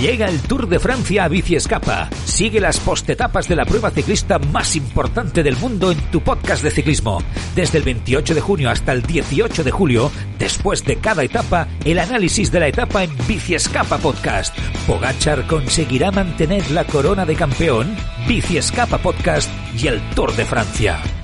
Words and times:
Llega 0.00 0.30
el 0.30 0.40
Tour 0.40 0.66
de 0.66 0.78
Francia 0.78 1.24
a 1.24 1.28
Bici 1.28 1.56
Escapa. 1.56 2.08
Sigue 2.24 2.58
las 2.58 2.80
postetapas 2.80 3.46
de 3.48 3.54
la 3.54 3.66
prueba 3.66 3.90
ciclista 3.90 4.38
más 4.38 4.74
importante 4.74 5.42
del 5.42 5.58
mundo 5.58 5.92
en 5.92 5.98
tu 6.10 6.22
podcast 6.22 6.62
de 6.62 6.70
ciclismo. 6.70 7.22
Desde 7.54 7.76
el 7.76 7.84
28 7.84 8.34
de 8.34 8.40
junio 8.40 8.70
hasta 8.70 8.92
el 8.92 9.02
18 9.02 9.62
de 9.62 9.70
julio, 9.70 10.10
después 10.38 10.86
de 10.86 10.96
cada 10.96 11.22
etapa, 11.22 11.68
el 11.84 11.98
análisis 11.98 12.50
de 12.50 12.60
la 12.60 12.68
etapa 12.68 13.04
en 13.04 13.10
Bici 13.28 13.54
Escapa 13.54 13.98
Podcast. 13.98 14.56
¿Pogachar 14.86 15.46
conseguirá 15.46 16.10
mantener 16.10 16.70
la 16.70 16.84
corona 16.84 17.26
de 17.26 17.36
campeón? 17.36 17.94
Bici 18.26 18.56
Escapa 18.56 18.96
Podcast 18.96 19.50
y 19.76 19.86
el 19.86 20.00
Tour 20.14 20.34
de 20.34 20.46
Francia. 20.46 21.19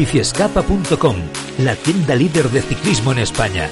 biciescapa.com, 0.00 1.16
la 1.58 1.76
tienda 1.76 2.14
líder 2.14 2.48
de 2.48 2.62
ciclismo 2.62 3.12
en 3.12 3.18
España. 3.18 3.68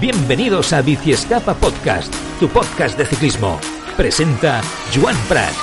Bienvenidos 0.00 0.72
a 0.72 0.82
Biciescapa 0.82 1.54
Podcast, 1.54 2.12
tu 2.40 2.48
podcast 2.48 2.98
de 2.98 3.06
ciclismo. 3.06 3.60
Presenta 3.96 4.60
Joan 4.92 5.14
Prats. 5.28 5.54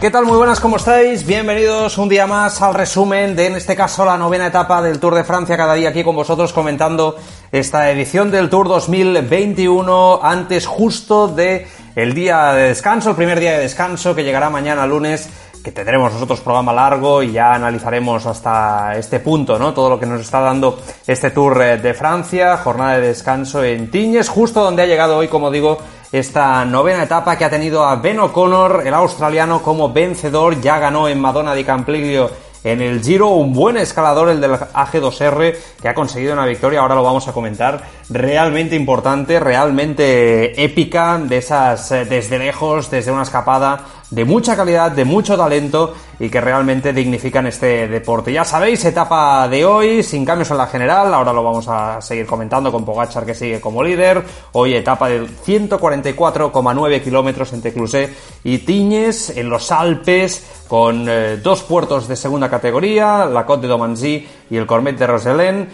¿Qué 0.00 0.10
tal? 0.10 0.24
Muy 0.24 0.38
buenas, 0.38 0.60
¿cómo 0.60 0.76
estáis? 0.76 1.26
Bienvenidos 1.26 1.98
un 1.98 2.08
día 2.08 2.26
más 2.26 2.62
al 2.62 2.72
resumen 2.72 3.36
de, 3.36 3.48
en 3.48 3.56
este 3.56 3.76
caso, 3.76 4.06
la 4.06 4.16
novena 4.16 4.46
etapa 4.46 4.80
del 4.80 4.98
Tour 4.98 5.14
de 5.14 5.24
Francia. 5.24 5.56
Cada 5.56 5.74
día 5.74 5.90
aquí 5.90 6.02
con 6.02 6.16
vosotros 6.16 6.54
comentando 6.54 7.16
esta 7.52 7.90
edición 7.90 8.30
del 8.30 8.48
Tour 8.48 8.68
2021, 8.68 10.20
antes 10.22 10.66
justo 10.66 11.28
de 11.28 11.66
el 11.94 12.14
día 12.14 12.52
de 12.52 12.68
descanso, 12.68 13.10
el 13.10 13.16
primer 13.16 13.40
día 13.40 13.52
de 13.52 13.60
descanso 13.60 14.14
que 14.14 14.24
llegará 14.24 14.50
mañana 14.50 14.86
lunes, 14.86 15.28
que 15.62 15.72
tendremos 15.72 16.12
nosotros 16.12 16.40
programa 16.40 16.72
largo 16.72 17.22
y 17.22 17.32
ya 17.32 17.54
analizaremos 17.54 18.26
hasta 18.26 18.96
este 18.96 19.20
punto, 19.20 19.58
¿no? 19.58 19.72
Todo 19.72 19.88
lo 19.88 19.98
que 19.98 20.04
nos 20.04 20.20
está 20.20 20.40
dando 20.40 20.78
este 21.06 21.30
Tour 21.30 21.62
eh, 21.62 21.76
de 21.78 21.94
Francia, 21.94 22.58
jornada 22.58 22.98
de 22.98 23.08
descanso 23.08 23.64
en 23.64 23.90
Tiñes, 23.90 24.28
justo 24.28 24.62
donde 24.62 24.82
ha 24.82 24.86
llegado 24.86 25.16
hoy, 25.16 25.28
como 25.28 25.50
digo, 25.50 25.78
esta 26.12 26.64
novena 26.64 27.04
etapa 27.04 27.36
que 27.38 27.44
ha 27.44 27.50
tenido 27.50 27.84
a 27.84 27.96
Ben 27.96 28.20
O'Connor, 28.20 28.82
el 28.86 28.94
australiano, 28.94 29.62
como 29.62 29.92
vencedor, 29.92 30.60
ya 30.60 30.78
ganó 30.78 31.08
en 31.08 31.20
Madonna 31.20 31.54
di 31.54 31.64
Campiglio 31.64 32.30
en 32.64 32.80
el 32.80 33.02
Giro, 33.02 33.28
un 33.28 33.52
buen 33.52 33.76
escalador 33.76 34.30
el 34.30 34.40
del 34.40 34.52
AG2R 34.52 35.54
que 35.80 35.88
ha 35.88 35.94
conseguido 35.94 36.32
una 36.32 36.46
victoria, 36.46 36.80
ahora 36.80 36.94
lo 36.94 37.02
vamos 37.02 37.28
a 37.28 37.32
comentar, 37.32 37.82
realmente 38.08 38.74
importante, 38.74 39.38
realmente 39.38 40.64
épica, 40.64 41.18
de 41.18 41.36
esas 41.36 41.92
eh, 41.92 42.06
desde 42.06 42.38
lejos, 42.38 42.90
desde 42.90 43.12
una 43.12 43.24
escapada 43.24 43.84
de 44.10 44.24
mucha 44.24 44.56
calidad, 44.56 44.92
de 44.92 45.04
mucho 45.04 45.36
talento 45.36 45.94
y 46.18 46.28
que 46.28 46.40
realmente 46.40 46.92
dignifican 46.92 47.46
este 47.46 47.88
deporte. 47.88 48.32
Ya 48.32 48.44
sabéis, 48.44 48.84
etapa 48.84 49.48
de 49.48 49.64
hoy, 49.64 50.02
sin 50.02 50.24
cambios 50.24 50.50
en 50.50 50.58
la 50.58 50.66
general, 50.66 51.12
ahora 51.12 51.32
lo 51.32 51.42
vamos 51.42 51.66
a 51.68 52.00
seguir 52.00 52.26
comentando 52.26 52.70
con 52.70 52.84
Pogachar 52.84 53.26
que 53.26 53.34
sigue 53.34 53.60
como 53.60 53.82
líder. 53.82 54.22
Hoy 54.52 54.74
etapa 54.74 55.08
de 55.08 55.26
144,9 55.26 57.02
kilómetros 57.02 57.52
entre 57.52 57.72
Clusé 57.72 58.14
y 58.44 58.58
Tiñes, 58.58 59.36
en 59.36 59.48
los 59.48 59.70
Alpes, 59.72 60.64
con 60.68 61.06
eh, 61.08 61.36
dos 61.36 61.62
puertos 61.62 62.08
de 62.08 62.16
segunda 62.16 62.48
categoría, 62.48 63.26
la 63.26 63.44
Côte 63.44 63.62
de 63.62 63.68
Domanzy 63.68 64.26
y 64.50 64.56
el 64.56 64.66
Cormet 64.66 64.96
de 64.98 65.06
Rosellen, 65.06 65.68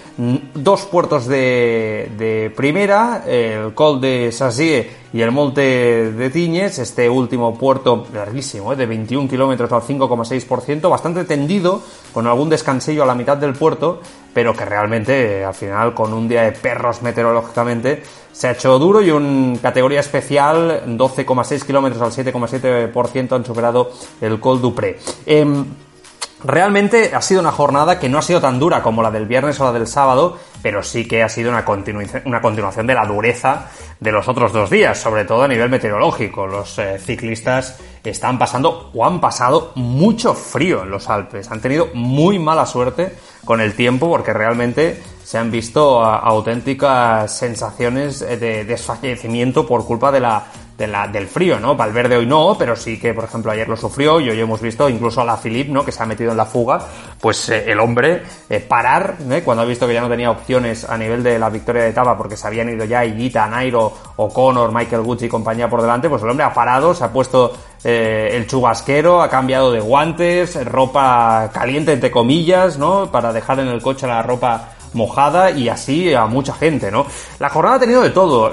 dos 0.55 0.83
puertos 0.83 1.27
de, 1.27 2.11
de 2.17 2.53
primera, 2.55 3.25
el 3.27 3.75
Col 3.75 4.01
de 4.01 4.33
Sassier 4.33 5.01
y 5.13 5.21
el 5.23 5.33
Monte 5.33 6.13
de 6.13 6.31
Tiñes, 6.31 6.79
este 6.79 7.09
último 7.09 7.57
puerto 7.59 8.07
larguísimo, 8.13 8.73
¿eh? 8.73 8.77
de 8.77 8.87
21 8.87 9.29
kilómetros 9.29 9.73
al 9.73 9.83
5,6%, 9.83 10.30
bastante 10.89 11.25
tendido, 11.25 11.83
con 12.13 12.27
algún 12.27 12.49
descansillo 12.49 13.03
a 13.03 13.07
la 13.07 13.15
mitad 13.15 13.37
del 13.37 13.55
puerto, 13.55 14.01
pero 14.33 14.55
que 14.55 14.65
realmente 14.65 15.45
al 15.45 15.55
final 15.55 15.95
con 15.95 16.13
un 16.13 16.29
día 16.29 16.43
de 16.43 16.53
perros 16.53 17.03
meteorológicamente 17.03 18.03
se 18.33 18.49
ha 18.49 18.53
hecho 18.53 18.79
duro 18.79 19.03
y 19.03 19.11
un 19.11 19.59
categoría 19.61 20.01
especial, 20.01 20.85
12,6 20.87 21.65
kilómetros 21.65 22.03
al 22.03 22.25
7,7% 22.25 23.33
han 23.33 23.45
superado 23.45 23.91
el 24.21 24.39
Col 24.39 24.61
Dupré. 24.61 24.99
Em, 25.27 25.65
Realmente 26.43 27.11
ha 27.15 27.21
sido 27.21 27.41
una 27.41 27.53
jornada 27.53 27.99
que 27.99 28.09
no 28.09 28.19
ha 28.19 28.23
sido 28.23 28.41
tan 28.41 28.59
dura 28.59 28.83
como 28.83 29.03
la 29.03 29.11
del 29.11 29.27
viernes 29.27 29.61
o 29.61 29.65
la 29.65 29.73
del 29.73 29.87
sábado, 29.87 30.39
pero 30.63 30.83
sí 30.83 31.07
que 31.07 31.23
ha 31.23 31.29
sido 31.29 31.51
una, 31.51 31.65
una 32.25 32.41
continuación 32.41 32.87
de 32.87 32.95
la 32.95 33.05
dureza 33.05 33.71
de 33.99 34.11
los 34.11 34.27
otros 34.27 34.53
dos 34.53 34.71
días, 34.71 34.99
sobre 34.99 35.27
todo 35.27 35.43
a 35.43 35.49
nivel 35.49 35.69
meteorológico. 35.69 36.47
Los 36.47 36.79
eh, 36.79 36.99
ciclistas 36.99 37.79
están 38.05 38.39
pasando 38.39 38.91
o 38.95 39.05
han 39.05 39.21
pasado 39.21 39.73
mucho 39.75 40.35
frío 40.35 40.83
en 40.83 40.91
los 40.91 41.09
Alpes. 41.09 41.51
Han 41.51 41.61
tenido 41.61 41.89
muy 41.95 42.39
mala 42.39 42.65
suerte 42.67 43.15
con 43.45 43.61
el 43.61 43.75
tiempo 43.75 44.09
porque 44.09 44.33
realmente 44.33 45.03
se 45.25 45.39
han 45.39 45.51
visto 45.51 46.03
auténticas 46.03 47.37
sensaciones 47.37 48.21
de 48.21 48.65
desfallecimiento 48.65 49.67
por 49.67 49.85
culpa 49.85 50.11
de 50.11 50.21
la 50.21 50.47
del 50.87 51.27
frío, 51.27 51.61
¿no? 51.61 51.77
Valverde 51.77 52.17
hoy 52.17 52.25
no, 52.25 52.57
pero 52.59 52.75
sí 52.75 52.99
que, 52.99 53.13
por 53.13 53.25
ejemplo, 53.25 53.53
ayer 53.53 53.69
lo 53.69 53.77
sufrió 53.77 54.19
y 54.19 54.31
hoy 54.31 54.41
hemos 54.41 54.63
visto 54.63 54.89
incluso 54.89 55.21
a 55.21 55.25
la 55.27 55.37
Philip, 55.37 55.69
¿no? 55.69 55.85
Que 55.85 55.93
se 55.93 56.03
ha 56.03 56.07
metido 56.07 56.31
en 56.31 56.39
la 56.39 56.47
fuga, 56.47 56.81
pues 57.21 57.51
eh, 57.51 57.65
el 57.71 57.79
hombre 57.81 58.23
eh, 58.49 58.61
parar, 58.61 59.17
¿eh? 59.31 59.43
cuando 59.45 59.63
ha 59.63 59.67
visto 59.67 59.87
que 59.87 59.93
ya 59.93 60.01
no 60.01 60.09
tenía 60.09 60.31
opciones 60.31 60.89
a 60.89 60.97
nivel 60.97 61.23
de 61.23 61.39
la 61.39 61.51
victoria 61.51 61.83
de 61.83 61.91
etapa 61.91 62.17
porque 62.17 62.35
se 62.35 62.47
habían 62.47 62.71
ido 62.71 62.87
ya 62.87 63.05
Higuita, 63.05 63.47
Nairo, 63.47 63.93
O'Connor, 64.17 64.73
Michael 64.73 65.03
Gucci 65.03 65.27
y 65.27 65.29
compañía 65.29 65.69
por 65.69 65.83
delante, 65.83 66.09
pues 66.09 66.23
el 66.23 66.31
hombre 66.31 66.47
ha 66.47 66.55
parado, 66.55 66.95
se 66.95 67.05
ha 67.05 67.13
puesto 67.13 67.53
el 67.83 68.47
chubasquero, 68.47 69.23
ha 69.23 69.31
cambiado 69.31 69.73
de 69.73 69.81
guantes, 69.81 70.63
ropa 70.67 71.51
caliente 71.53 71.93
entre 71.93 72.11
comillas, 72.11 72.79
¿no? 72.79 73.11
Para 73.11 73.33
dejar 73.33 73.61
en 73.61 73.69
el 73.69 73.81
coche 73.81 74.07
la 74.07 74.23
ropa 74.23 74.75
mojada 74.93 75.51
y 75.51 75.69
así 75.69 76.13
a 76.13 76.27
mucha 76.27 76.53
gente, 76.53 76.91
¿no? 76.91 77.07
La 77.39 77.49
jornada 77.49 77.77
ha 77.77 77.81
tenido 77.81 78.03
de 78.03 78.11
todo 78.11 78.53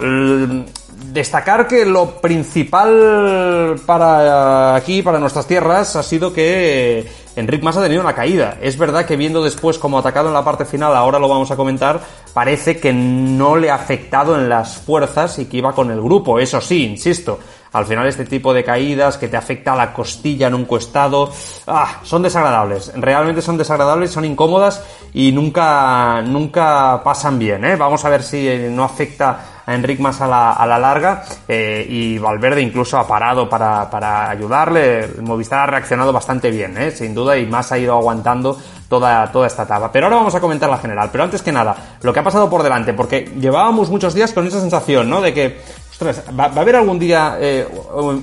destacar 1.11 1.67
que 1.67 1.85
lo 1.85 2.19
principal 2.21 3.79
para 3.85 4.75
aquí, 4.75 5.01
para 5.01 5.19
nuestras 5.19 5.47
tierras, 5.47 5.95
ha 5.95 6.03
sido 6.03 6.33
que 6.33 7.07
Enric 7.35 7.61
Mas 7.61 7.77
ha 7.77 7.83
tenido 7.83 8.01
una 8.01 8.13
caída. 8.13 8.57
Es 8.61 8.77
verdad 8.77 9.05
que 9.05 9.15
viendo 9.15 9.43
después 9.43 9.77
cómo 9.77 9.97
ha 9.97 9.99
atacado 9.99 10.27
en 10.27 10.33
la 10.33 10.43
parte 10.43 10.65
final, 10.65 10.95
ahora 10.95 11.19
lo 11.19 11.27
vamos 11.27 11.51
a 11.51 11.55
comentar, 11.55 11.99
parece 12.33 12.79
que 12.79 12.91
no 12.93 13.55
le 13.55 13.69
ha 13.69 13.75
afectado 13.75 14.35
en 14.35 14.49
las 14.49 14.77
fuerzas 14.77 15.37
y 15.39 15.45
que 15.45 15.57
iba 15.57 15.73
con 15.73 15.91
el 15.91 16.01
grupo. 16.01 16.39
Eso 16.39 16.59
sí, 16.61 16.83
insisto, 16.83 17.39
al 17.73 17.85
final 17.85 18.07
este 18.07 18.25
tipo 18.25 18.53
de 18.53 18.63
caídas 18.63 19.17
que 19.17 19.27
te 19.27 19.37
afecta 19.37 19.73
a 19.73 19.75
la 19.75 19.93
costilla 19.93 20.47
en 20.47 20.55
un 20.55 20.65
costado, 20.65 21.31
ah, 21.67 21.99
son 22.03 22.23
desagradables. 22.23 22.91
Realmente 22.95 23.41
son 23.43 23.57
desagradables, 23.57 24.11
son 24.11 24.25
incómodas 24.25 24.83
y 25.13 25.31
nunca, 25.31 26.23
nunca 26.23 27.01
pasan 27.03 27.37
bien. 27.37 27.63
¿eh? 27.65 27.75
Vamos 27.75 28.03
a 28.03 28.09
ver 28.09 28.23
si 28.23 28.49
no 28.71 28.83
afecta 28.83 29.56
a 29.67 29.75
Enric 29.75 29.99
más 29.99 30.21
a 30.21 30.27
la, 30.27 30.53
a 30.53 30.65
la 30.65 30.79
larga 30.79 31.23
eh, 31.45 31.85
y 31.87 32.17
Valverde 32.17 32.61
incluso 32.61 32.97
ha 32.97 33.05
parado 33.05 33.49
para, 33.49 33.89
para 33.89 34.29
ayudarle. 34.29 35.09
Movistar 35.21 35.59
ha 35.59 35.65
reaccionado 35.65 36.13
bastante 36.13 36.49
bien, 36.49 36.77
¿eh? 36.77 36.91
sin 36.91 37.13
duda, 37.13 37.37
y 37.37 37.45
más 37.45 37.73
ha 37.73 37.77
ido 37.77 37.93
aguantando 37.93 38.57
toda, 38.87 39.29
toda 39.29 39.45
esta 39.45 39.63
etapa. 39.63 39.91
Pero 39.91 40.05
ahora 40.05 40.15
vamos 40.15 40.33
a 40.33 40.39
comentar 40.39 40.69
la 40.69 40.77
general. 40.77 41.09
Pero 41.11 41.25
antes 41.25 41.41
que 41.41 41.51
nada, 41.51 41.75
lo 42.01 42.13
que 42.13 42.19
ha 42.21 42.23
pasado 42.23 42.49
por 42.49 42.63
delante, 42.63 42.93
porque 42.93 43.29
llevábamos 43.39 43.89
muchos 43.89 44.13
días 44.13 44.31
con 44.31 44.47
esa 44.47 44.61
sensación, 44.61 45.09
¿no? 45.09 45.19
De 45.19 45.33
que, 45.33 45.59
ostras, 45.91 46.23
¿va, 46.39 46.45
a 46.45 46.61
haber 46.61 46.77
algún 46.77 46.97
día 46.97 47.37
eh, 47.37 47.67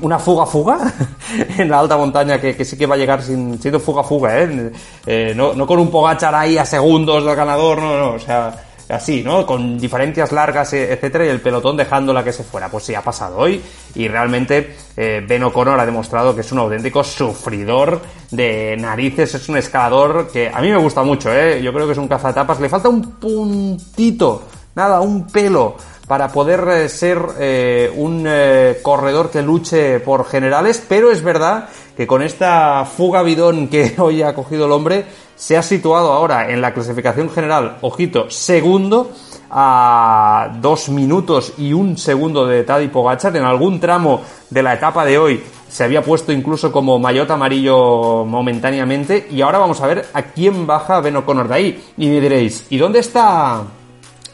una 0.01 0.19
fuga-fuga 0.19 0.95
en 1.59 1.69
la 1.69 1.81
alta 1.81 1.99
montaña 1.99 2.41
que, 2.41 2.57
que, 2.57 2.65
sí 2.65 2.79
que 2.79 2.87
va 2.87 2.95
a 2.95 2.99
llegar 2.99 3.23
sin, 3.23 3.61
siendo 3.61 3.81
fuga-fuga, 3.81 4.39
¿eh? 4.41 4.73
¿eh? 5.05 5.35
no, 5.37 5.53
no 5.53 5.67
con 5.67 5.79
un 5.79 5.91
Pogachar 5.91 6.35
ahí 6.35 6.57
a 6.57 6.65
segundos 6.65 7.23
del 7.23 7.37
ganador, 7.37 7.83
no, 7.83 7.99
no, 7.99 8.11
o 8.13 8.19
sea 8.19 8.55
así, 8.89 9.23
¿no? 9.23 9.47
Con 9.47 9.79
diferencias 9.79 10.33
largas, 10.33 10.73
e, 10.73 10.93
etcétera, 10.93 11.27
y 11.27 11.29
el 11.29 11.41
pelotón 11.41 11.77
dejándola 11.77 12.23
que 12.23 12.33
se 12.33 12.45
fuera. 12.45 12.69
Pues 12.69 12.85
sí, 12.85 12.95
ha 12.95 13.03
pasado 13.03 13.39
hoy 13.39 13.61
y 13.95 14.09
realmente 14.09 14.77
eh, 14.97 15.25
Ben 15.27 15.43
O'Connor 15.45 15.79
ha 15.81 15.87
demostrado 15.87 16.35
que 16.35 16.43
es 16.43 16.53
un 16.53 16.59
auténtico 16.59 17.03
sufridor 17.05 18.01
de 18.31 18.77
narices, 18.79 19.35
es 19.35 19.49
un 19.49 19.57
escalador 19.57 20.29
que 20.33 20.49
a 20.49 20.61
mí 20.61 20.71
me 20.71 20.79
gusta 20.79 21.03
mucho, 21.03 21.33
¿eh? 21.33 21.63
Yo 21.63 21.73
creo 21.73 21.87
que 21.87 21.93
es 21.93 21.99
un 21.99 22.09
cazatapas, 22.09 22.61
le 22.61 22.69
falta 22.69 22.89
un 22.89 23.03
puntito, 23.13 24.43
nada, 24.75 25.01
un 25.01 25.27
pelo 25.27 25.77
para 26.07 26.29
poder 26.29 26.67
eh, 26.69 26.89
ser 26.89 27.19
eh, 27.39 27.93
un 27.95 28.25
eh, 28.27 28.79
corredor 28.83 29.31
que 29.31 29.43
luche 29.43 30.01
por 30.01 30.27
generales, 30.27 30.83
pero 30.87 31.11
es 31.11 31.23
verdad 31.23 31.69
que 31.97 32.07
con 32.07 32.23
esta 32.23 32.85
fuga 32.85 33.23
bidón 33.23 33.69
que 33.69 33.95
hoy 33.99 34.23
ha 34.23 34.35
cogido 34.35 34.67
el 34.67 34.73
hombre, 34.73 35.05
se 35.37 35.57
ha 35.57 35.63
situado 35.63 36.13
ahora 36.13 36.51
en 36.51 36.61
la 36.61 36.73
clasificación 36.73 37.31
general, 37.31 37.79
ojito, 37.81 38.31
segundo, 38.31 39.11
a 39.51 40.51
dos 40.61 40.89
minutos 40.89 41.55
y 41.59 41.73
un 41.73 41.97
segundo 41.97 42.47
de 42.47 42.65
Tadej 42.65 42.91
Pogachar. 42.91 43.37
En 43.37 43.45
algún 43.45 43.79
tramo 43.79 44.23
de 44.51 44.63
la 44.63 44.75
etapa 44.75 45.05
de 45.05 45.19
hoy 45.19 45.43
se 45.69 45.85
había 45.85 46.03
puesto 46.03 46.33
incluso 46.33 46.73
como 46.73 46.99
maillot 46.99 47.31
amarillo 47.31 48.25
momentáneamente. 48.25 49.29
Y 49.31 49.43
ahora 49.43 49.59
vamos 49.59 49.81
a 49.81 49.87
ver 49.87 50.07
a 50.13 50.23
quién 50.23 50.67
baja 50.67 51.01
Ben 51.01 51.17
O'Connor 51.17 51.49
de 51.49 51.55
ahí. 51.55 51.85
Y 51.97 52.09
me 52.09 52.21
diréis, 52.21 52.67
¿y 52.71 52.79
dónde 52.79 52.99
está 52.99 53.63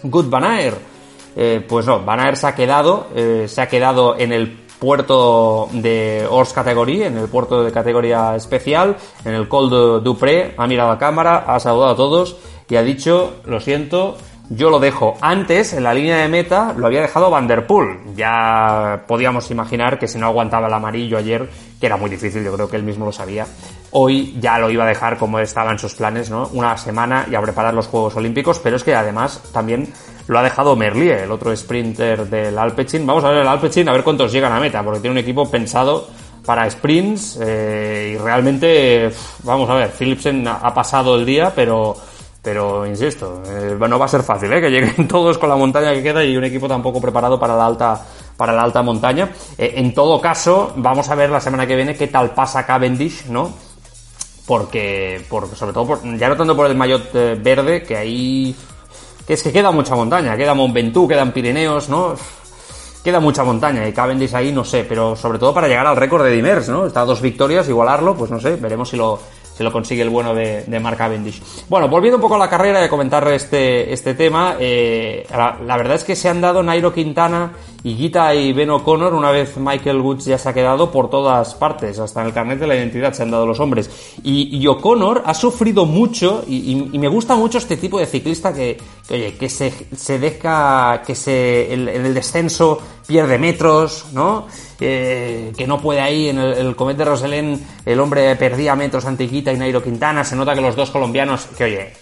Good 0.03 0.29
Van 0.31 0.45
eh, 1.37 1.65
pues 1.69 1.87
no, 1.87 2.01
Van 2.01 2.35
se 2.35 2.47
ha 2.47 2.55
quedado, 2.55 3.09
eh, 3.15 3.47
se 3.49 3.61
ha 3.61 3.69
quedado 3.69 4.19
en 4.19 4.33
el 4.33 4.60
puerto 4.81 5.69
de 5.73 6.27
Ors 6.29 6.53
Category, 6.53 7.05
en 7.05 7.19
el 7.19 7.29
puerto 7.29 7.63
de 7.63 7.71
categoría 7.71 8.35
especial, 8.35 8.97
en 9.25 9.35
el 9.35 9.47
Col 9.47 9.71
Dupré, 10.03 10.55
ha 10.57 10.67
mirado 10.67 10.91
a 10.91 10.99
cámara, 10.99 11.45
ha 11.47 11.61
saludado 11.61 11.93
a 11.93 11.97
todos 11.97 12.37
y 12.69 12.77
ha 12.77 12.83
dicho, 12.83 13.35
lo 13.45 13.61
siento, 13.61 14.17
yo 14.49 14.71
lo 14.71 14.81
dejo. 14.81 15.17
Antes, 15.21 15.75
en 15.75 15.85
la 15.85 15.95
línea 15.95 16.17
de 16.17 16.29
meta, 16.29 16.75
lo 16.77 16.87
había 16.87 17.03
dejado 17.03 17.31
Van 17.31 17.47
Der 17.47 17.67
Poel. 17.67 17.99
Ya 18.17 19.05
podíamos 19.07 19.51
imaginar 19.51 19.99
que 19.99 20.09
si 20.09 20.19
no 20.19 20.27
aguantaba 20.27 20.67
el 20.67 20.73
amarillo 20.73 21.19
ayer, 21.19 21.49
que 21.79 21.87
era 21.87 21.97
muy 21.97 22.11
difícil, 22.11 22.43
yo 22.43 22.53
creo 22.55 22.69
que 22.69 22.77
él 22.77 22.83
mismo 22.83 23.05
lo 23.05 23.13
sabía, 23.13 23.47
hoy 23.93 24.37
ya 24.41 24.59
lo 24.59 24.71
iba 24.71 24.85
a 24.85 24.89
dejar 24.89 25.19
como 25.19 25.39
estaba 25.39 25.71
en 25.71 25.79
sus 25.79 25.95
planes, 25.95 26.31
¿no? 26.31 26.49
Una 26.53 26.77
semana 26.77 27.27
y 27.31 27.35
a 27.35 27.43
preparar 27.43 27.75
los 27.75 27.87
Juegos 27.87 28.17
Olímpicos, 28.17 28.59
pero 28.59 28.77
es 28.77 28.85
que 28.85 28.95
además 28.95 29.41
también 29.53 29.93
lo 30.27 30.39
ha 30.39 30.43
dejado 30.43 30.77
Merlier, 30.77 31.21
el 31.21 31.31
otro 31.31 31.55
sprinter 31.57 32.29
del 32.29 32.59
Alpecin. 32.59 33.07
Vamos 33.07 33.25
a 33.25 33.31
ver 33.31 33.43
el 33.43 33.49
Alpecin, 33.49 33.89
a 33.89 33.93
ver 33.93 34.05
cuántos 34.05 34.33
llegan 34.33 34.53
a 34.53 34.61
meta, 34.61 34.83
porque 34.83 35.01
tiene 35.01 35.13
un 35.13 35.19
equipo 35.19 35.51
pensado 35.51 36.09
para 36.45 36.69
sprints 36.71 37.39
eh, 37.43 38.15
y 38.15 38.19
realmente, 38.19 39.11
vamos 39.43 39.69
a 39.69 39.75
ver, 39.75 39.91
Philipsen 39.91 40.47
ha 40.49 40.73
pasado 40.73 41.17
el 41.17 41.27
día, 41.27 41.53
pero 41.55 41.97
pero 42.43 42.87
insisto, 42.87 43.43
eh, 43.47 43.77
no 43.79 43.99
va 43.99 44.07
a 44.07 44.09
ser 44.09 44.23
fácil, 44.23 44.51
¿eh? 44.53 44.61
que 44.61 44.71
lleguen 44.71 45.07
todos 45.09 45.37
con 45.37 45.49
la 45.49 45.57
montaña 45.57 45.93
que 45.93 46.03
queda 46.03 46.25
y 46.25 46.37
un 46.37 46.45
equipo 46.45 46.67
tampoco 46.67 47.01
preparado 47.01 47.39
para 47.39 47.55
la 47.55 47.67
alta, 47.67 48.07
para 48.37 48.53
la 48.55 48.63
alta 48.63 48.83
montaña. 48.83 49.31
Eh, 49.59 49.75
en 49.77 49.93
todo 49.93 50.21
caso, 50.21 50.73
vamos 50.77 51.09
a 51.11 51.15
ver 51.15 51.29
la 51.31 51.41
semana 51.41 51.67
que 51.67 51.77
viene 51.77 51.97
qué 51.97 52.07
tal 52.07 52.31
pasa 52.31 52.65
Cavendish, 52.65 53.27
¿no? 53.27 53.53
Porque, 54.47 55.23
porque 55.29 55.55
sobre 55.55 55.75
todo, 55.75 55.87
por, 55.87 56.19
ya 56.19 56.29
no 56.29 56.37
tanto 56.37 56.57
por 56.57 56.67
el 56.67 56.77
maillot 56.77 57.13
verde, 57.13 57.83
que 57.83 57.97
ahí, 57.97 58.57
es 59.33 59.43
que 59.43 59.53
queda 59.53 59.71
mucha 59.71 59.95
montaña, 59.95 60.37
queda 60.37 60.55
Mont 60.55 60.75
Ventoux, 60.75 61.09
quedan 61.09 61.33
Pirineos, 61.33 61.89
¿no? 61.89 62.15
Queda 63.03 63.21
mucha 63.21 63.45
montaña 63.45 63.87
y 63.89 63.93
Cavendish 63.93 64.35
ahí, 64.35 64.53
no 64.53 64.65
sé, 64.65 64.85
pero 64.85 65.17
sobre 65.17 65.39
todo 65.39 65.55
para 65.55 65.69
llegar 65.69 65.87
al 65.87 65.97
récord 65.97 66.25
de 66.25 66.31
Dimers, 66.31 66.69
¿no? 66.69 66.87
Está 66.87 67.03
a 67.03 67.05
dos 67.05 67.23
victorias, 67.23 67.69
igualarlo, 67.69 68.15
pues 68.15 68.31
no 68.31 68.39
sé, 68.39 68.57
veremos 68.57 68.91
si 68.91 68.97
lo, 68.97 69.19
lo 69.65 69.73
consigue 69.73 70.03
el 70.03 70.11
bueno 70.11 70.35
de, 70.35 70.81
Mark 70.81 70.97
Cavendish. 70.97 71.43
Bueno, 71.69 71.89
volviendo 71.89 72.17
un 72.17 72.23
poco 72.23 72.37
a 72.37 72.39
la 72.39 72.49
carrera 72.49 72.81
y 72.81 72.85
a 72.85 72.89
comentar 72.89 73.27
este, 73.29 73.93
este 73.93 74.15
tema, 74.15 74.57
eh, 74.59 75.27
la, 75.31 75.77
verdad 75.77 75.97
es 75.97 76.05
que 76.05 76.17
se 76.17 76.29
han 76.29 76.41
dado 76.41 76.63
Nairo 76.63 76.93
Quintana 76.93 77.53
y 77.83 77.95
Guita 77.95 78.35
y 78.35 78.53
Ben 78.53 78.71
O'Connor, 78.71 79.15
una 79.15 79.31
vez 79.31 79.57
Michael 79.57 80.01
Woods 80.01 80.27
ya 80.27 80.39
se 80.39 80.49
ha 80.49 80.53
quedado 80.53 80.91
por 80.91 81.09
todas 81.09 81.55
partes, 81.55 81.99
hasta 81.99 82.21
en 82.21 82.27
el 82.27 82.33
carnet 82.33 82.59
de 82.59 82.67
la 82.67 82.77
identidad 82.77 83.13
se 83.13 83.23
han 83.23 83.31
dado 83.31 83.47
los 83.47 83.59
hombres. 83.61 83.91
Y, 84.23 84.67
O'Connor 84.67 85.23
ha 85.25 85.35
sufrido 85.35 85.87
mucho, 85.87 86.45
y, 86.47 86.75
me 86.99 87.09
gusta 87.09 87.35
mucho 87.37 87.59
este 87.59 87.77
tipo 87.77 87.99
de 87.99 88.07
ciclista 88.07 88.53
que, 88.53 88.77
oye, 89.11 89.37
que 89.37 89.49
se, 89.49 90.19
deja, 90.19 91.03
que 91.07 91.15
se, 91.15 91.73
en 91.73 91.89
el 91.89 92.15
descenso 92.15 92.81
pierde 93.07 93.39
metros, 93.39 94.07
¿no? 94.13 94.47
que 94.79 95.65
no 95.67 95.79
puede 95.79 96.01
ahí 96.01 96.29
en 96.29 96.39
el, 96.39 96.53
el 96.55 96.77
Comet 96.77 96.97
de 96.97 97.05
Roselén, 97.05 97.67
el 97.85 98.01
hombre 98.01 98.35
perdía 98.37 98.75
metros 98.75 99.05
Antiquita 99.05 99.53
y 99.53 99.59
Nairo 99.59 99.83
Quintana, 99.83 100.25
se 100.25 100.37
nota 100.37 100.55
que 100.55 100.63
los 100.63 100.75
dos 100.75 100.91
colombianos, 100.91 101.47
que 101.57 101.65
oye, 101.65 101.93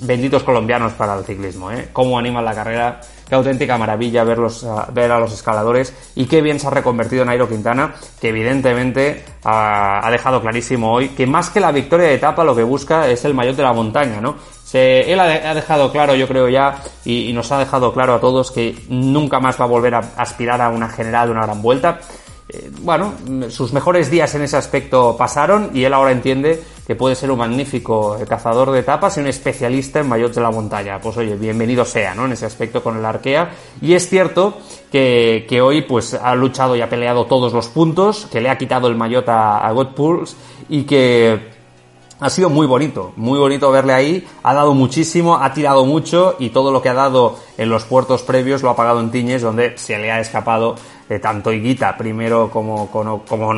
benditos 0.00 0.42
colombianos 0.42 0.92
para 0.92 1.16
el 1.18 1.24
ciclismo, 1.24 1.70
¿eh? 1.70 1.88
Cómo 1.92 2.18
animan 2.18 2.44
la 2.44 2.54
carrera, 2.54 3.00
qué 3.28 3.34
auténtica 3.34 3.76
maravilla 3.76 4.24
verlos, 4.24 4.66
ver 4.92 5.12
a 5.12 5.18
los 5.18 5.32
escaladores 5.32 5.92
y 6.14 6.26
qué 6.26 6.40
bien 6.40 6.58
se 6.58 6.66
ha 6.66 6.70
reconvertido 6.70 7.24
Nairo 7.24 7.48
Quintana, 7.48 7.94
que 8.20 8.30
evidentemente 8.30 9.24
ha, 9.44 10.08
dejado 10.10 10.40
clarísimo 10.40 10.92
hoy 10.92 11.10
que 11.10 11.26
más 11.26 11.50
que 11.50 11.60
la 11.60 11.72
victoria 11.72 12.08
de 12.08 12.14
etapa 12.14 12.44
lo 12.44 12.56
que 12.56 12.62
busca 12.62 13.08
es 13.08 13.24
el 13.24 13.34
mayor 13.34 13.54
de 13.56 13.62
la 13.62 13.72
montaña, 13.72 14.20
¿no? 14.20 14.36
Él 14.72 15.18
ha, 15.18 15.54
dejado 15.54 15.90
claro, 15.90 16.14
yo 16.14 16.28
creo 16.28 16.48
ya, 16.48 16.82
y, 17.04 17.32
nos 17.32 17.50
ha 17.52 17.58
dejado 17.58 17.92
claro 17.92 18.14
a 18.14 18.20
todos 18.20 18.50
que 18.50 18.76
nunca 18.88 19.40
más 19.40 19.58
va 19.58 19.64
a 19.64 19.68
volver 19.68 19.94
a 19.94 20.00
aspirar 20.16 20.60
a 20.60 20.68
una 20.68 20.90
general 20.90 21.28
de 21.28 21.32
una 21.32 21.46
gran 21.46 21.62
vuelta. 21.62 22.00
Eh, 22.50 22.70
bueno, 22.80 23.14
sus 23.48 23.72
mejores 23.72 24.10
días 24.10 24.34
en 24.34 24.42
ese 24.42 24.56
aspecto 24.56 25.16
pasaron 25.18 25.70
y 25.74 25.84
él 25.84 25.94
ahora 25.94 26.12
entiende 26.12 26.62
que 26.88 26.96
puede 26.96 27.14
ser 27.14 27.30
un 27.30 27.36
magnífico 27.36 28.16
cazador 28.26 28.70
de 28.70 28.78
etapas 28.78 29.14
y 29.14 29.20
un 29.20 29.26
especialista 29.26 30.00
en 30.00 30.08
mayots 30.08 30.36
de 30.36 30.40
la 30.40 30.50
montaña. 30.50 30.98
Pues 30.98 31.18
oye, 31.18 31.36
bienvenido 31.36 31.84
sea, 31.84 32.14
¿no? 32.14 32.24
En 32.24 32.32
ese 32.32 32.46
aspecto 32.46 32.82
con 32.82 32.96
el 32.96 33.04
Arkea. 33.04 33.50
Y 33.82 33.92
es 33.92 34.08
cierto 34.08 34.56
que, 34.90 35.44
que 35.46 35.60
hoy 35.60 35.82
pues 35.82 36.14
ha 36.14 36.34
luchado 36.34 36.76
y 36.76 36.80
ha 36.80 36.88
peleado 36.88 37.26
todos 37.26 37.52
los 37.52 37.66
puntos, 37.66 38.26
que 38.32 38.40
le 38.40 38.48
ha 38.48 38.56
quitado 38.56 38.88
el 38.88 38.96
maillot 38.96 39.28
a, 39.28 39.68
a 39.68 39.74
y 40.70 40.84
que 40.84 41.57
ha 42.20 42.30
sido 42.30 42.50
muy 42.50 42.66
bonito, 42.66 43.12
muy 43.16 43.38
bonito 43.38 43.70
verle 43.70 43.92
ahí, 43.92 44.28
ha 44.42 44.54
dado 44.54 44.74
muchísimo, 44.74 45.36
ha 45.36 45.52
tirado 45.52 45.84
mucho 45.84 46.36
y 46.38 46.50
todo 46.50 46.72
lo 46.72 46.82
que 46.82 46.88
ha 46.88 46.94
dado 46.94 47.38
en 47.56 47.68
los 47.68 47.84
puertos 47.84 48.22
previos 48.22 48.62
lo 48.62 48.70
ha 48.70 48.76
pagado 48.76 49.00
en 49.00 49.10
Tiñes, 49.10 49.42
donde 49.42 49.78
se 49.78 49.98
le 49.98 50.10
ha 50.10 50.20
escapado 50.20 50.76
de 51.08 51.18
tanto 51.18 51.52
Higuita 51.52 51.96
primero 51.96 52.50
como, 52.50 52.90
como, 52.90 53.24
como 53.24 53.52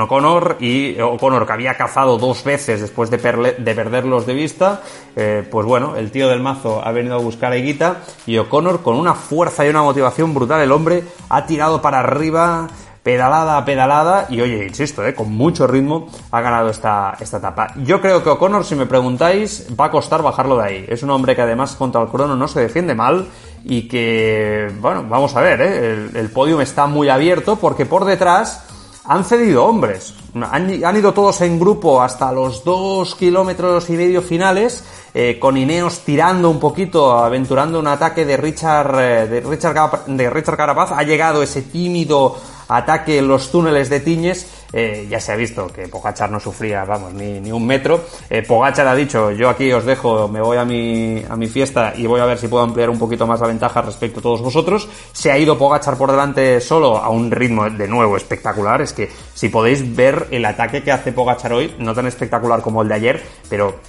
y 0.60 1.00
O'Connor 1.00 1.46
que 1.46 1.52
había 1.52 1.76
cazado 1.76 2.16
dos 2.16 2.44
veces 2.44 2.80
después 2.80 3.10
de, 3.10 3.16
de 3.16 3.74
perderlos 3.74 4.26
de 4.26 4.34
vista, 4.34 4.82
eh, 5.16 5.46
pues 5.50 5.66
bueno, 5.66 5.96
el 5.96 6.10
tío 6.10 6.28
del 6.28 6.40
mazo 6.40 6.80
ha 6.84 6.92
venido 6.92 7.16
a 7.16 7.18
buscar 7.18 7.52
a 7.52 7.56
Higuita 7.56 8.02
y 8.26 8.38
O'Connor 8.38 8.82
con 8.82 8.96
una 8.96 9.14
fuerza 9.14 9.66
y 9.66 9.70
una 9.70 9.82
motivación 9.82 10.32
brutal, 10.34 10.60
el 10.60 10.72
hombre 10.72 11.02
ha 11.28 11.46
tirado 11.46 11.82
para 11.82 12.00
arriba, 12.00 12.68
pedalada 13.02 13.56
a 13.56 13.64
pedalada 13.64 14.26
y 14.28 14.40
oye, 14.40 14.66
insisto, 14.66 15.04
eh, 15.06 15.14
con 15.14 15.32
mucho 15.32 15.66
ritmo 15.66 16.08
ha 16.30 16.40
ganado 16.40 16.70
esta, 16.70 17.16
esta 17.18 17.38
etapa. 17.38 17.72
Yo 17.76 18.00
creo 18.00 18.22
que 18.22 18.30
O'Connor, 18.30 18.64
si 18.64 18.74
me 18.74 18.86
preguntáis, 18.86 19.66
va 19.78 19.86
a 19.86 19.90
costar 19.90 20.22
bajarlo 20.22 20.56
de 20.58 20.64
ahí. 20.64 20.84
Es 20.88 21.02
un 21.02 21.10
hombre 21.10 21.34
que 21.34 21.42
además 21.42 21.76
contra 21.76 22.02
el 22.02 22.08
crono 22.08 22.36
no 22.36 22.48
se 22.48 22.60
defiende 22.60 22.94
mal 22.94 23.26
y 23.64 23.88
que, 23.88 24.72
bueno, 24.80 25.04
vamos 25.08 25.34
a 25.36 25.40
ver, 25.40 25.60
eh, 25.62 26.10
el, 26.14 26.30
podium 26.30 26.60
está 26.60 26.86
muy 26.86 27.08
abierto 27.08 27.56
porque 27.56 27.86
por 27.86 28.04
detrás 28.04 28.64
han 29.04 29.24
cedido 29.24 29.64
hombres. 29.64 30.14
Han, 30.34 30.84
han, 30.84 30.96
ido 30.96 31.12
todos 31.12 31.40
en 31.40 31.58
grupo 31.58 32.00
hasta 32.00 32.30
los 32.32 32.64
dos 32.64 33.14
kilómetros 33.16 33.90
y 33.90 33.94
medio 33.94 34.22
finales, 34.22 34.84
eh, 35.12 35.38
con 35.40 35.56
Ineos 35.56 36.00
tirando 36.00 36.48
un 36.50 36.60
poquito, 36.60 37.12
aventurando 37.18 37.80
un 37.80 37.88
ataque 37.88 38.24
de 38.24 38.36
Richard, 38.36 38.94
eh, 39.00 39.26
de 39.26 39.40
Richard, 39.40 40.04
de 40.06 40.30
Richard 40.30 40.56
Carapaz. 40.56 40.92
Ha 40.92 41.02
llegado 41.02 41.42
ese 41.42 41.62
tímido 41.62 42.36
ataque 42.70 43.18
en 43.18 43.28
los 43.28 43.50
túneles 43.50 43.90
de 43.90 44.00
Tiñes, 44.00 44.46
eh, 44.72 45.06
ya 45.10 45.18
se 45.20 45.32
ha 45.32 45.36
visto 45.36 45.66
que 45.66 45.88
Pogachar 45.88 46.30
no 46.30 46.38
sufría, 46.38 46.84
vamos, 46.84 47.12
ni, 47.12 47.40
ni 47.40 47.50
un 47.50 47.66
metro. 47.66 48.04
Eh, 48.28 48.42
Pogachar 48.42 48.86
ha 48.86 48.94
dicho, 48.94 49.32
yo 49.32 49.48
aquí 49.48 49.72
os 49.72 49.84
dejo, 49.84 50.28
me 50.28 50.40
voy 50.40 50.56
a 50.56 50.64
mi, 50.64 51.22
a 51.28 51.36
mi 51.36 51.48
fiesta 51.48 51.92
y 51.96 52.06
voy 52.06 52.20
a 52.20 52.24
ver 52.24 52.38
si 52.38 52.48
puedo 52.48 52.62
ampliar 52.62 52.88
un 52.88 52.98
poquito 52.98 53.26
más 53.26 53.40
la 53.40 53.48
ventaja 53.48 53.82
respecto 53.82 54.20
a 54.20 54.22
todos 54.22 54.40
vosotros. 54.42 54.88
Se 55.12 55.32
ha 55.32 55.38
ido 55.38 55.58
Pogachar 55.58 55.96
por 55.96 56.10
delante 56.10 56.60
solo 56.60 56.96
a 56.96 57.08
un 57.08 57.30
ritmo 57.30 57.68
de 57.68 57.88
nuevo 57.88 58.16
espectacular. 58.16 58.80
Es 58.80 58.92
que 58.92 59.10
si 59.34 59.48
podéis 59.48 59.96
ver 59.96 60.28
el 60.30 60.44
ataque 60.44 60.82
que 60.82 60.92
hace 60.92 61.12
Pogachar 61.12 61.52
hoy, 61.52 61.74
no 61.78 61.94
tan 61.94 62.06
espectacular 62.06 62.62
como 62.62 62.82
el 62.82 62.88
de 62.88 62.94
ayer, 62.94 63.22
pero 63.48 63.80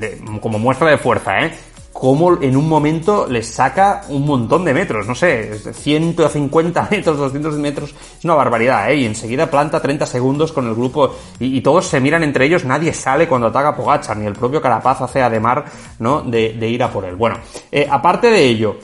eh, 0.00 0.20
como 0.40 0.58
muestra 0.58 0.90
de 0.90 0.98
fuerza, 0.98 1.40
¿eh? 1.40 1.52
Cómo 1.98 2.40
en 2.40 2.56
un 2.56 2.68
momento 2.68 3.26
les 3.26 3.48
saca 3.48 4.02
un 4.10 4.24
montón 4.24 4.64
de 4.64 4.72
metros, 4.72 5.08
no 5.08 5.16
sé, 5.16 5.58
150 5.58 6.88
metros, 6.92 7.18
200 7.18 7.54
metros, 7.56 7.92
es 8.16 8.24
una 8.24 8.34
barbaridad, 8.34 8.88
¿eh? 8.92 8.98
Y 8.98 9.04
enseguida 9.04 9.50
planta 9.50 9.82
30 9.82 10.06
segundos 10.06 10.52
con 10.52 10.68
el 10.68 10.74
grupo 10.74 11.12
y, 11.40 11.60
todos 11.60 11.86
se 11.86 11.98
miran 11.98 12.22
entre 12.22 12.44
ellos, 12.44 12.64
nadie 12.64 12.92
sale 12.92 13.26
cuando 13.26 13.48
ataca 13.48 13.74
Pogachar, 13.74 14.16
ni 14.16 14.26
el 14.26 14.34
propio 14.34 14.62
Carapaz 14.62 15.00
hace 15.00 15.22
ademar, 15.22 15.64
¿no? 15.98 16.20
De, 16.20 16.68
ir 16.68 16.84
a 16.84 16.90
por 16.92 17.04
él. 17.04 17.16
Bueno, 17.16 17.38
eh, 17.72 17.88
aparte 17.90 18.30
de 18.30 18.44
ello, 18.44 18.76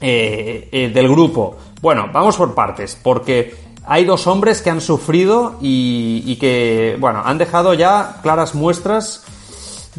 eh, 0.00 0.66
eh, 0.72 0.88
del 0.88 1.08
grupo, 1.10 1.58
bueno, 1.82 2.08
vamos 2.10 2.38
por 2.38 2.54
partes, 2.54 2.98
porque 3.02 3.54
hay 3.84 4.06
dos 4.06 4.26
hombres 4.26 4.62
que 4.62 4.70
han 4.70 4.80
sufrido 4.80 5.58
y, 5.60 6.22
y 6.24 6.36
que, 6.36 6.96
bueno, 6.98 7.20
han 7.22 7.36
dejado 7.36 7.74
ya 7.74 8.16
claras 8.22 8.54
muestras 8.54 9.26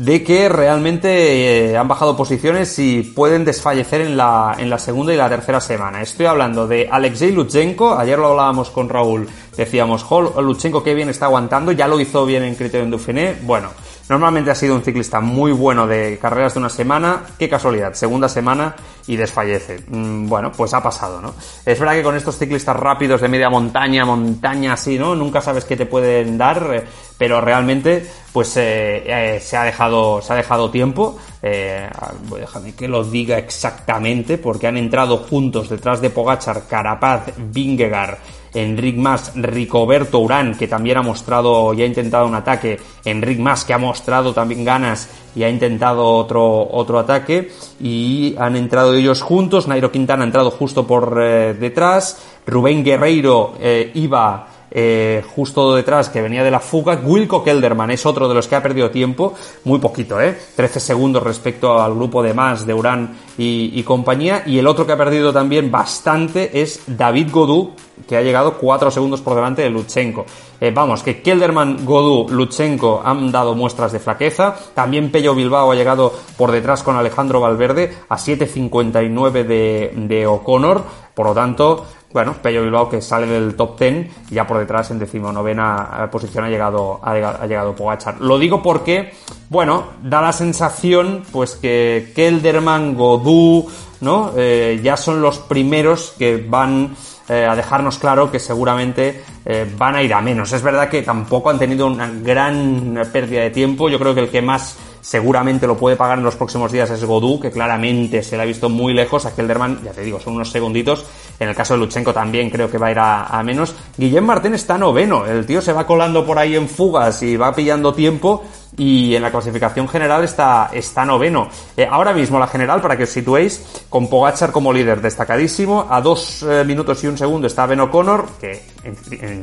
de 0.04 0.24
que 0.24 0.50
realmente 0.50 1.70
eh, 1.70 1.78
han 1.78 1.88
bajado 1.88 2.18
posiciones 2.18 2.80
y 2.80 3.04
pueden 3.04 3.46
desfallecer 3.46 4.02
en 4.02 4.18
la, 4.18 4.56
en 4.58 4.68
la 4.68 4.80
segunda 4.80 5.14
y 5.14 5.18
la 5.18 5.30
tercera 5.30 5.62
semana. 5.62 6.02
Estoy 6.02 6.26
hablando 6.26 6.66
de 6.66 6.90
Alexei 6.92 7.32
Lutsenko, 7.32 7.96
ayer 7.96 8.18
lo 8.18 8.30
hablábamos 8.30 8.72
con 8.72 8.90
Raúl, 8.90 9.30
decíamos, 9.56 10.04
Lutsenko 10.10 10.84
qué 10.84 10.96
bien 10.96 11.10
está 11.10 11.28
aguantando, 11.28 11.72
ya 11.72 11.88
lo 11.88 12.00
hizo 12.00 12.26
bien 12.26 12.42
en 12.44 12.56
Criterion 12.56 12.90
Dauphiné, 12.90 13.36
bueno, 13.44 13.70
Normalmente 14.12 14.52
ha 14.52 14.56
sido 14.56 14.76
un 14.76 14.84
ciclista 14.84 15.22
muy 15.22 15.54
bueno 15.54 15.88
de 15.88 16.20
carreras 16.22 16.54
de 16.54 16.60
una 16.60 16.68
semana. 16.68 17.22
Qué 17.40 17.48
casualidad, 17.48 17.94
segunda 17.94 18.28
semana 18.28 18.76
y 19.08 19.16
desfallece. 19.16 19.86
Mm, 19.88 20.28
bueno, 20.28 20.52
pues 20.52 20.74
ha 20.74 20.84
pasado, 20.84 21.22
¿no? 21.22 21.34
Es 21.66 21.80
verdad 21.80 21.94
que 21.94 22.04
con 22.04 22.18
estos 22.18 22.38
ciclistas 22.38 22.76
rápidos 22.76 23.22
de 23.22 23.30
media 23.30 23.50
montaña, 23.50 24.04
montaña 24.04 24.74
así, 24.74 25.00
¿no? 25.00 25.16
Nunca 25.16 25.40
sabes 25.40 25.64
qué 25.64 25.78
te 25.78 25.86
pueden 25.86 26.38
dar, 26.38 26.72
eh, 26.74 26.84
pero 27.18 27.40
realmente, 27.40 28.06
pues 28.34 28.52
eh, 28.58 29.40
se, 29.42 29.56
ha 29.56 29.64
dejado, 29.64 30.22
se 30.22 30.34
ha 30.34 30.36
dejado 30.36 30.70
tiempo. 30.70 31.18
déjame 31.42 32.76
que 32.76 32.90
lo 32.90 33.06
diga 33.06 33.38
exactamente, 33.38 34.38
porque 34.38 34.68
han 34.68 34.76
entrado 34.76 35.20
juntos 35.20 35.70
detrás 35.70 36.02
de 36.02 36.10
Pogachar, 36.10 36.68
Carapaz, 36.68 37.32
Vingegaard, 37.38 38.18
Enric 38.54 38.98
Mas, 38.98 39.32
Ricoberto 39.36 40.20
Urán, 40.20 40.56
que 40.56 40.68
también 40.68 40.98
ha 40.98 41.02
mostrado 41.02 41.74
y 41.74 41.82
ha 41.82 41.86
intentado 41.86 42.28
un 42.28 42.36
ataque, 42.36 42.80
Enric 43.06 43.40
Mas, 43.40 43.64
que 43.64 43.74
ha 43.74 43.78
mostrado 43.78 44.34
también 44.34 44.66
ganas 44.66 45.10
y 45.36 45.44
ha 45.44 45.50
intentado 45.50 46.06
otro, 46.06 46.68
otro 46.72 47.00
ataque, 47.00 47.52
y 47.80 48.36
han 48.38 48.56
entrado 48.56 48.94
ellos 48.94 49.22
juntos, 49.22 49.68
Nairo 49.68 49.92
Quintana 49.92 50.24
ha 50.24 50.28
entrado 50.28 50.52
justo 50.52 50.86
por 50.86 51.18
eh, 51.22 51.54
detrás, 51.54 52.22
Rubén 52.46 52.84
Guerreiro 52.84 53.54
eh, 53.60 53.92
iba 53.94 54.48
eh, 54.74 55.22
justo 55.36 55.76
detrás 55.76 56.10
que 56.10 56.22
venía 56.22 56.44
de 56.44 56.52
la 56.52 56.62
fuga. 56.62 57.00
Wilco 57.04 57.44
Kelderman 57.44 57.92
es 57.92 58.06
otro 58.06 58.30
de 58.30 58.34
los 58.34 58.48
que 58.48 58.56
ha 58.56 58.64
perdido 58.64 58.90
tiempo, 58.90 59.34
muy 59.66 59.80
poquito, 59.80 60.20
¿eh? 60.22 60.38
13 60.56 60.80
segundos 60.80 61.22
respecto 61.22 61.82
al 61.82 61.94
grupo 61.94 62.24
de 62.24 62.34
más 62.34 62.66
de 62.66 62.74
Urán 62.74 63.18
y, 63.38 63.84
compañía. 63.84 64.44
Y 64.46 64.60
el 64.60 64.68
otro 64.68 64.86
que 64.86 64.94
ha 64.94 64.98
perdido 64.98 65.34
también 65.34 65.70
bastante 65.70 66.62
es 66.62 66.84
David 66.88 67.30
Godú, 67.32 67.72
que 68.08 68.16
ha 68.16 68.22
llegado 68.22 68.58
4 68.58 68.92
segundos 68.92 69.22
por 69.22 69.36
delante 69.36 69.64
de 69.64 69.70
Luchenko. 69.70 70.26
Eh, 70.60 70.72
vamos, 70.74 71.04
que 71.04 71.22
Kelderman, 71.22 71.86
Godú, 71.86 72.28
Luchenko 72.30 73.02
han 73.04 73.32
dado 73.32 73.56
muestras 73.56 73.92
de 73.92 74.00
flaqueza. 74.00 74.56
También 74.74 75.12
Pello 75.12 75.36
Bilbao 75.36 75.72
ha 75.72 75.76
llegado 75.76 76.14
por 76.38 76.52
detrás 76.52 76.84
con 76.84 76.96
Alejandro 76.96 77.42
Valverde 77.42 77.94
a 78.08 78.16
7.59 78.16 79.44
de, 79.44 79.92
de 79.96 80.28
O'Connor. 80.28 80.84
Por 81.14 81.26
lo 81.26 81.34
tanto, 81.34 81.86
bueno, 82.14 82.36
Pello 82.42 82.64
Bilbao 82.64 82.90
que 82.90 83.02
sale 83.02 83.28
del 83.28 83.56
top 83.56 83.80
10 83.80 84.08
y 84.32 84.36
ya 84.36 84.46
por 84.46 84.58
detrás 84.58 84.92
en 84.92 85.00
decimonovena 85.00 86.10
posición 86.12 86.46
ha 86.46 86.50
llegado, 86.50 87.00
ha 87.02 87.46
llegado, 87.46 87.76
Pogachar. 87.76 88.20
Lo 88.20 88.38
digo 88.38 88.62
porque, 88.62 89.14
bueno, 89.50 89.86
da 90.04 90.22
la 90.22 90.34
sensación 90.34 91.24
pues 91.32 91.56
que 91.56 92.12
Kelderman, 92.16 92.96
Godú, 92.96 93.70
¿no? 94.02 94.32
Eh, 94.36 94.80
ya 94.84 94.98
son 94.98 95.22
los 95.22 95.40
primeros 95.40 96.14
que 96.18 96.38
van 96.38 96.96
eh, 97.30 97.46
a 97.46 97.56
dejarnos 97.56 97.98
claro 97.98 98.30
que 98.30 98.40
seguramente 98.40 99.24
eh, 99.46 99.72
van 99.78 99.96
a 99.96 100.04
ir 100.04 100.14
a 100.14 100.22
menos. 100.22 100.52
Es 100.52 100.62
verdad 100.62 100.90
que 100.90 101.02
tampoco 101.02 101.50
han 101.50 101.60
tenido 101.60 101.88
una 101.88 102.10
gran 102.10 103.02
pérdida 103.14 103.42
de 103.42 103.52
tiempo. 103.52 103.90
Yo 103.90 104.00
creo 104.00 104.14
que 104.14 104.22
el 104.22 104.30
que 104.30 104.42
más 104.42 104.78
seguramente 105.02 105.68
lo 105.68 105.76
puede 105.76 105.96
pagar 105.96 106.18
en 106.20 106.24
los 106.24 106.36
próximos 106.36 106.72
días 106.72 106.90
es 106.92 107.04
Godú, 107.04 107.40
que 107.40 107.52
claramente 107.52 108.24
se 108.24 108.38
le 108.38 108.44
ha 108.44 108.46
visto 108.46 108.70
muy 108.70 108.94
lejos. 108.94 109.26
A 109.26 109.36
Kelderman, 109.36 109.84
ya 109.84 109.92
te 109.92 110.02
digo, 110.02 110.20
son 110.20 110.36
unos 110.36 110.52
segunditos. 110.52 111.06
En 111.40 111.50
el 111.50 111.56
caso 111.56 111.74
de 111.74 111.80
Luchenko 111.80 112.14
también 112.14 112.50
creo 112.50 112.70
que 112.70 112.78
va 112.78 112.88
a 112.88 112.92
ir 112.92 113.00
a, 113.00 113.42
menos. 113.44 113.76
Guillem 113.98 114.24
Martín 114.24 114.54
está 114.54 114.78
noveno. 114.78 115.26
El 115.26 115.46
tío 115.46 115.62
se 115.62 115.74
va 115.74 115.88
colando 115.88 116.26
por 116.26 116.38
ahí 116.38 116.56
en 116.56 116.70
fugas 116.70 117.24
y 117.24 117.36
va 117.36 117.54
pillando 117.54 117.94
tiempo 117.94 118.44
y 118.78 119.16
en 119.16 119.22
la 119.22 119.32
clasificación 119.32 119.88
general 119.88 120.24
está, 120.24 120.70
está 120.72 121.04
noveno. 121.04 121.50
Eh, 121.76 121.88
ahora 121.90 122.14
mismo 122.14 122.40
la 122.40 122.48
general, 122.48 122.80
para 122.80 122.96
que 122.96 123.04
os 123.04 123.10
situéis, 123.10 123.84
con 123.90 124.08
Pogachar 124.08 124.52
como 124.52 124.72
líder 124.72 125.02
destacadísimo, 125.02 125.88
a 125.90 126.00
dos 126.00 126.44
eh, 126.44 126.64
minutos 126.64 127.04
y 127.04 127.08
un 127.08 127.18
segundo 127.18 127.48
está 127.48 127.66
Ben 127.66 127.82
O'Connor, 127.82 128.28
que 128.40 128.62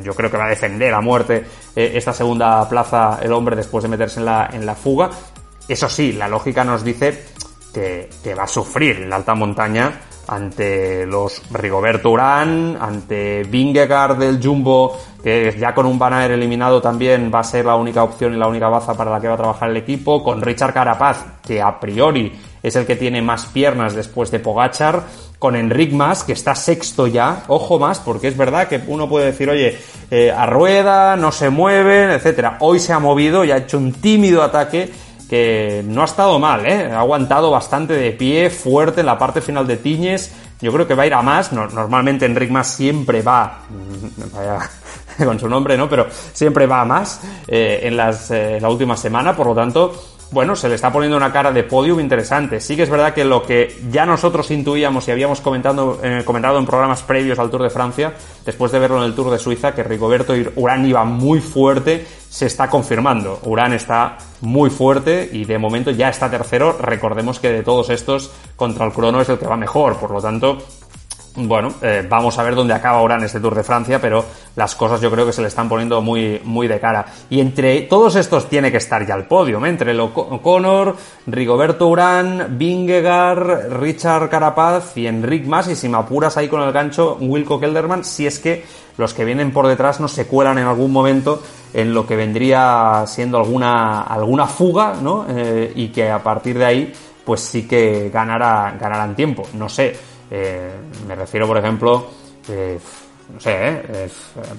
yo 0.03 0.13
creo 0.15 0.31
que 0.31 0.37
va 0.37 0.45
a 0.45 0.49
defender 0.49 0.93
a 0.93 1.01
muerte 1.01 1.45
eh, 1.75 1.91
esta 1.95 2.13
segunda 2.13 2.67
plaza 2.67 3.19
el 3.21 3.31
hombre 3.33 3.55
después 3.55 3.83
de 3.83 3.89
meterse 3.89 4.19
en 4.19 4.25
la, 4.25 4.49
en 4.51 4.65
la 4.65 4.75
fuga. 4.75 5.09
Eso 5.69 5.87
sí, 5.87 6.13
la 6.13 6.27
lógica 6.27 6.63
nos 6.63 6.83
dice 6.83 7.25
que, 7.71 8.09
va 8.35 8.43
a 8.43 8.47
sufrir 8.47 8.97
en 9.03 9.09
la 9.11 9.17
alta 9.17 9.35
montaña 9.35 10.01
ante 10.27 11.05
los 11.05 11.43
Rigoberto 11.51 12.09
Urán, 12.09 12.77
ante 12.79 13.43
Vingegaard 13.43 14.17
del 14.17 14.43
Jumbo, 14.43 14.97
que 15.23 15.55
ya 15.59 15.73
con 15.73 15.85
un 15.85 15.97
Van 15.97 16.13
eliminado 16.13 16.81
también 16.81 17.31
va 17.33 17.39
a 17.39 17.43
ser 17.43 17.65
la 17.65 17.75
única 17.75 18.03
opción 18.03 18.33
y 18.33 18.37
la 18.37 18.47
única 18.47 18.67
baza 18.67 18.95
para 18.95 19.11
la 19.11 19.21
que 19.21 19.27
va 19.27 19.35
a 19.35 19.37
trabajar 19.37 19.69
el 19.69 19.77
equipo, 19.77 20.23
con 20.23 20.41
Richard 20.41 20.73
Carapaz, 20.73 21.23
que 21.45 21.61
a 21.61 21.79
priori 21.79 22.31
es 22.61 22.75
el 22.75 22.85
que 22.85 22.95
tiene 22.95 23.21
más 23.21 23.45
piernas 23.45 23.95
después 23.95 24.31
de 24.31 24.39
Pogachar, 24.39 25.03
con 25.39 25.55
Enric 25.55 25.93
Mas, 25.93 26.23
que 26.23 26.33
está 26.33 26.53
sexto 26.53 27.07
ya, 27.07 27.43
ojo 27.47 27.79
más, 27.79 27.99
porque 27.99 28.27
es 28.27 28.35
verdad 28.35 28.67
que 28.67 28.81
uno 28.87 29.07
puede 29.07 29.27
decir, 29.27 29.49
oye, 29.49 29.79
eh, 30.11 30.31
a 30.31 30.45
rueda, 30.45 31.15
no 31.15 31.31
se 31.31 31.49
mueven, 31.49 32.09
etcétera. 32.09 32.57
Hoy 32.59 32.79
se 32.79 32.91
ha 32.91 32.99
movido 32.99 33.45
y 33.45 33.51
ha 33.51 33.57
hecho 33.57 33.77
un 33.77 33.93
tímido 33.93 34.43
ataque 34.43 34.91
que 35.29 35.83
no 35.85 36.01
ha 36.01 36.05
estado 36.05 36.39
mal, 36.39 36.65
¿eh? 36.65 36.91
ha 36.91 36.99
aguantado 36.99 37.51
bastante 37.51 37.93
de 37.93 38.11
pie, 38.11 38.49
fuerte 38.49 39.01
en 39.01 39.05
la 39.05 39.17
parte 39.17 39.41
final 39.41 39.67
de 39.67 39.77
Tiñes. 39.77 40.33
Yo 40.59 40.73
creo 40.73 40.87
que 40.87 40.95
va 40.95 41.03
a 41.03 41.07
ir 41.07 41.13
a 41.13 41.21
más. 41.21 41.53
normalmente 41.53 42.25
Enric 42.25 42.49
Mas 42.49 42.73
siempre 42.73 43.21
va, 43.21 43.59
con 45.23 45.39
su 45.39 45.47
nombre, 45.47 45.77
¿no? 45.77 45.87
Pero 45.87 46.07
siempre 46.09 46.65
va 46.65 46.81
a 46.81 46.85
más 46.85 47.21
eh, 47.47 47.81
en, 47.83 47.95
las, 47.95 48.31
eh, 48.31 48.57
la 48.59 48.69
última 48.69 48.97
semana. 48.97 49.35
Por 49.35 49.47
lo 49.47 49.55
tanto, 49.55 49.93
bueno, 50.31 50.55
se 50.55 50.69
le 50.69 50.75
está 50.75 50.91
poniendo 50.91 51.17
una 51.17 51.31
cara 51.31 51.51
de 51.51 51.63
podium 51.63 51.99
interesante. 51.99 52.59
Sí 52.59 52.75
que 52.75 52.83
es 52.83 52.89
verdad 52.89 53.13
que 53.13 53.25
lo 53.25 53.41
que 53.43 53.81
ya 53.89 54.05
nosotros 54.05 54.51
intuíamos 54.51 55.07
y 55.07 55.11
habíamos 55.11 55.41
comentado, 55.41 55.99
eh, 56.03 56.23
comentado 56.23 56.59
en 56.59 56.65
programas 56.65 57.01
previos 57.01 57.39
al 57.39 57.49
Tour 57.49 57.63
de 57.63 57.69
Francia, 57.69 58.13
después 58.45 58.71
de 58.71 58.79
verlo 58.79 58.97
en 58.97 59.05
el 59.05 59.15
Tour 59.15 59.31
de 59.31 59.39
Suiza, 59.39 59.73
que 59.73 59.83
Rigoberto 59.83 60.33
Urán 60.55 60.85
iba 60.85 61.03
muy 61.03 61.39
fuerte, 61.39 62.05
se 62.29 62.45
está 62.45 62.69
confirmando. 62.69 63.39
Urán 63.43 63.73
está 63.73 64.17
muy 64.41 64.69
fuerte 64.69 65.29
y 65.31 65.45
de 65.45 65.57
momento 65.57 65.91
ya 65.91 66.09
está 66.09 66.29
tercero. 66.29 66.77
Recordemos 66.79 67.39
que 67.39 67.51
de 67.51 67.63
todos 67.63 67.89
estos, 67.89 68.31
contra 68.55 68.85
el 68.85 68.93
crono 68.93 69.19
es 69.19 69.29
el 69.29 69.39
que 69.39 69.47
va 69.47 69.57
mejor. 69.57 69.97
Por 69.97 70.11
lo 70.11 70.21
tanto, 70.21 70.59
bueno, 71.47 71.73
eh, 71.81 72.05
vamos 72.07 72.37
a 72.37 72.43
ver 72.43 72.55
dónde 72.55 72.73
acaba 72.73 72.99
ahora 72.99 73.15
en 73.15 73.23
este 73.23 73.39
Tour 73.39 73.55
de 73.55 73.63
Francia, 73.63 73.99
pero 73.99 74.25
las 74.55 74.75
cosas 74.75 75.01
yo 75.01 75.09
creo 75.11 75.25
que 75.25 75.33
se 75.33 75.41
le 75.41 75.47
están 75.47 75.69
poniendo 75.69 76.01
muy, 76.01 76.41
muy 76.43 76.67
de 76.67 76.79
cara. 76.79 77.05
Y 77.29 77.39
entre 77.39 77.81
todos 77.81 78.15
estos 78.15 78.49
tiene 78.49 78.71
que 78.71 78.77
estar 78.77 79.05
ya 79.05 79.15
el 79.15 79.25
podio, 79.25 79.63
¿eh? 79.65 79.69
entre 79.69 79.99
O'Connor, 79.99 80.95
Rigoberto 81.27 81.87
Urán, 81.87 82.57
Vingegaard, 82.57 83.79
Richard 83.79 84.29
Carapaz 84.29 84.97
y 84.97 85.07
Enric 85.07 85.45
Mas, 85.45 85.67
y 85.69 85.75
si 85.75 85.89
me 85.89 85.97
apuras 85.97 86.37
ahí 86.37 86.47
con 86.47 86.61
el 86.61 86.71
gancho, 86.71 87.17
Wilco 87.19 87.59
Kelderman, 87.59 88.03
si 88.03 88.27
es 88.27 88.39
que 88.39 88.65
los 88.97 89.13
que 89.13 89.23
vienen 89.23 89.51
por 89.51 89.67
detrás 89.67 89.99
no 89.99 90.07
se 90.07 90.27
cuelan 90.27 90.57
en 90.57 90.65
algún 90.65 90.91
momento 90.91 91.41
en 91.73 91.93
lo 91.93 92.05
que 92.05 92.15
vendría 92.15 93.05
siendo 93.07 93.37
alguna, 93.37 94.01
alguna 94.01 94.45
fuga, 94.45 94.95
¿no? 95.01 95.25
Eh, 95.29 95.71
y 95.75 95.87
que 95.89 96.09
a 96.09 96.21
partir 96.21 96.57
de 96.57 96.65
ahí, 96.65 96.93
pues 97.23 97.41
sí 97.41 97.67
que 97.67 98.09
ganará, 98.09 98.75
ganarán 98.79 99.15
tiempo. 99.15 99.43
No 99.53 99.69
sé, 99.69 99.95
eh, 100.31 100.71
me 101.07 101.15
refiero, 101.15 101.47
por 101.47 101.57
ejemplo, 101.57 102.07
eh, 102.49 102.79
no 103.33 103.39
sé, 103.39 103.51
eh, 103.53 104.09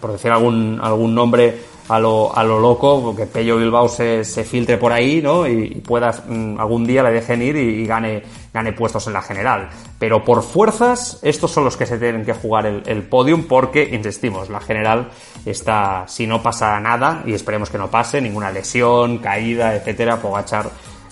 por 0.00 0.12
decir 0.12 0.30
algún, 0.30 0.78
algún 0.82 1.14
nombre 1.14 1.58
a 1.88 1.98
lo, 1.98 2.36
a 2.36 2.44
lo 2.44 2.60
loco, 2.60 3.14
que 3.16 3.26
Pello 3.26 3.56
Bilbao 3.56 3.88
se, 3.88 4.24
se 4.24 4.44
filtre 4.44 4.76
por 4.76 4.92
ahí, 4.92 5.20
¿no? 5.20 5.46
Y, 5.48 5.70
pueda 5.80 6.12
mm, 6.12 6.60
algún 6.60 6.86
día 6.86 7.02
le 7.02 7.10
dejen 7.10 7.42
ir 7.42 7.56
y, 7.56 7.84
gane, 7.84 8.22
gane 8.54 8.72
puestos 8.72 9.08
en 9.08 9.12
la 9.12 9.22
general. 9.22 9.68
Pero 9.98 10.24
por 10.24 10.44
fuerzas, 10.44 11.18
estos 11.22 11.50
son 11.50 11.64
los 11.64 11.76
que 11.76 11.86
se 11.86 11.98
tienen 11.98 12.24
que 12.24 12.32
jugar 12.32 12.66
el, 12.66 13.02
podium 13.02 13.44
porque, 13.44 13.88
insistimos, 13.92 14.50
la 14.50 14.60
general 14.60 15.10
está, 15.44 16.04
si 16.06 16.28
no 16.28 16.40
pasa 16.40 16.78
nada, 16.78 17.24
y 17.26 17.32
esperemos 17.32 17.70
que 17.70 17.78
no 17.78 17.90
pase, 17.90 18.20
ninguna 18.20 18.52
lesión, 18.52 19.18
caída, 19.18 19.74
etcétera, 19.74 20.20
Pogachar 20.20 20.70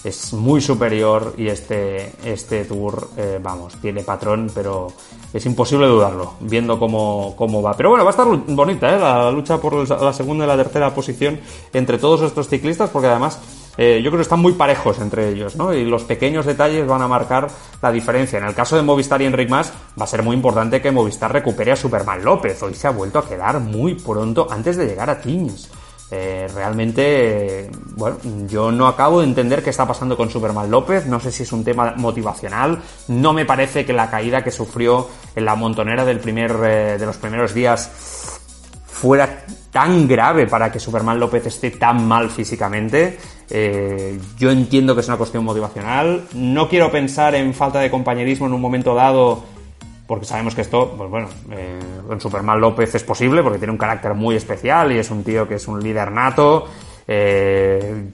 es 0.08 0.32
muy 0.32 0.60
superior 0.60 1.34
y 1.36 1.48
este, 1.48 2.12
este 2.24 2.64
tour, 2.64 3.10
eh, 3.16 3.38
vamos, 3.42 3.74
tiene 3.80 4.02
patrón, 4.02 4.50
pero 4.54 4.88
es 5.32 5.46
imposible 5.46 5.86
dudarlo, 5.86 6.34
viendo 6.40 6.78
cómo, 6.78 7.34
cómo 7.36 7.62
va. 7.62 7.74
Pero 7.74 7.90
bueno, 7.90 8.04
va 8.04 8.10
a 8.10 8.12
estar 8.12 8.26
bonita 8.26 8.94
¿eh? 8.94 8.98
la 8.98 9.30
lucha 9.30 9.58
por 9.58 9.88
la 9.88 10.12
segunda 10.12 10.44
y 10.44 10.48
la 10.48 10.56
tercera 10.56 10.94
posición 10.94 11.40
entre 11.72 11.98
todos 11.98 12.22
estos 12.22 12.48
ciclistas, 12.48 12.90
porque 12.90 13.08
además 13.08 13.38
eh, 13.76 14.00
yo 14.02 14.10
creo 14.10 14.18
que 14.18 14.22
están 14.22 14.40
muy 14.40 14.54
parejos 14.54 14.98
entre 14.98 15.28
ellos, 15.28 15.54
¿no? 15.54 15.72
Y 15.72 15.84
los 15.84 16.02
pequeños 16.02 16.44
detalles 16.44 16.84
van 16.84 17.00
a 17.00 17.06
marcar 17.06 17.48
la 17.80 17.92
diferencia. 17.92 18.38
En 18.38 18.44
el 18.44 18.54
caso 18.54 18.74
de 18.74 18.82
Movistar 18.82 19.22
y 19.22 19.26
Enric 19.26 19.48
Mas, 19.48 19.72
va 19.98 20.04
a 20.04 20.08
ser 20.08 20.24
muy 20.24 20.34
importante 20.34 20.82
que 20.82 20.90
Movistar 20.90 21.32
recupere 21.32 21.70
a 21.70 21.76
Superman 21.76 22.24
López. 22.24 22.60
Hoy 22.64 22.74
se 22.74 22.88
ha 22.88 22.90
vuelto 22.90 23.20
a 23.20 23.28
quedar 23.28 23.60
muy 23.60 23.94
pronto 23.94 24.48
antes 24.50 24.76
de 24.76 24.86
llegar 24.86 25.08
a 25.10 25.20
Teams. 25.20 25.70
Eh, 26.10 26.48
realmente, 26.54 27.70
bueno, 27.96 28.16
yo 28.46 28.72
no 28.72 28.86
acabo 28.86 29.20
de 29.20 29.26
entender 29.26 29.62
qué 29.62 29.70
está 29.70 29.86
pasando 29.86 30.16
con 30.16 30.30
Superman 30.30 30.70
López, 30.70 31.06
no 31.06 31.20
sé 31.20 31.30
si 31.30 31.42
es 31.42 31.52
un 31.52 31.64
tema 31.64 31.94
motivacional, 31.96 32.80
no 33.08 33.34
me 33.34 33.44
parece 33.44 33.84
que 33.84 33.92
la 33.92 34.08
caída 34.08 34.42
que 34.42 34.50
sufrió 34.50 35.06
en 35.36 35.44
la 35.44 35.54
montonera 35.54 36.06
del 36.06 36.20
primer, 36.20 36.52
eh, 36.64 36.96
de 36.98 37.04
los 37.04 37.18
primeros 37.18 37.52
días 37.52 38.40
fuera 38.86 39.44
tan 39.70 40.08
grave 40.08 40.46
para 40.46 40.72
que 40.72 40.80
Superman 40.80 41.20
López 41.20 41.46
esté 41.46 41.70
tan 41.72 42.08
mal 42.08 42.30
físicamente. 42.30 43.18
Eh, 43.50 44.18
yo 44.36 44.50
entiendo 44.50 44.94
que 44.94 45.02
es 45.02 45.08
una 45.08 45.18
cuestión 45.18 45.44
motivacional, 45.44 46.24
no 46.34 46.68
quiero 46.68 46.90
pensar 46.90 47.34
en 47.34 47.54
falta 47.54 47.80
de 47.80 47.90
compañerismo 47.90 48.46
en 48.46 48.54
un 48.54 48.60
momento 48.60 48.94
dado 48.94 49.44
porque 50.08 50.24
sabemos 50.24 50.54
que 50.54 50.62
esto, 50.62 50.94
pues 50.96 51.10
bueno, 51.10 51.28
eh, 51.50 51.78
con 52.06 52.18
Superman 52.18 52.58
López 52.58 52.94
es 52.94 53.04
posible 53.04 53.42
porque 53.42 53.58
tiene 53.58 53.72
un 53.72 53.78
carácter 53.78 54.14
muy 54.14 54.36
especial 54.36 54.90
y 54.90 54.98
es 54.98 55.10
un 55.10 55.22
tío 55.22 55.46
que 55.46 55.56
es 55.56 55.68
un 55.68 55.82
líder 55.82 56.10
nato. 56.10 56.66
Eh, 57.06 58.06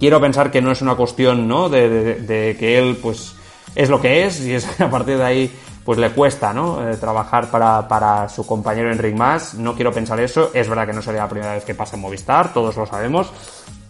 quiero 0.00 0.18
pensar 0.22 0.50
que 0.50 0.62
no 0.62 0.72
es 0.72 0.80
una 0.80 0.94
cuestión, 0.94 1.46
¿no? 1.46 1.68
De, 1.68 2.56
que 2.58 2.78
él, 2.78 2.96
pues, 2.96 3.36
es 3.74 3.90
lo 3.90 4.00
que 4.00 4.24
es 4.24 4.40
y 4.40 4.54
es 4.54 4.80
a 4.80 4.88
partir 4.88 5.18
de 5.18 5.24
ahí, 5.24 5.54
pues 5.84 5.98
le 5.98 6.12
cuesta, 6.12 6.54
¿no? 6.54 6.88
Eh, 6.88 6.96
trabajar 6.96 7.50
para, 7.50 7.86
para 7.86 8.26
su 8.30 8.46
compañero 8.46 8.90
Enric 8.90 9.14
Mas. 9.14 9.52
No 9.52 9.74
quiero 9.74 9.92
pensar 9.92 10.18
eso. 10.20 10.50
Es 10.54 10.66
verdad 10.66 10.86
que 10.86 10.94
no 10.94 11.02
sería 11.02 11.24
la 11.24 11.28
primera 11.28 11.52
vez 11.52 11.64
que 11.66 11.74
pasa 11.74 11.96
en 11.96 12.00
Movistar, 12.00 12.54
todos 12.54 12.74
lo 12.74 12.86
sabemos. 12.86 13.30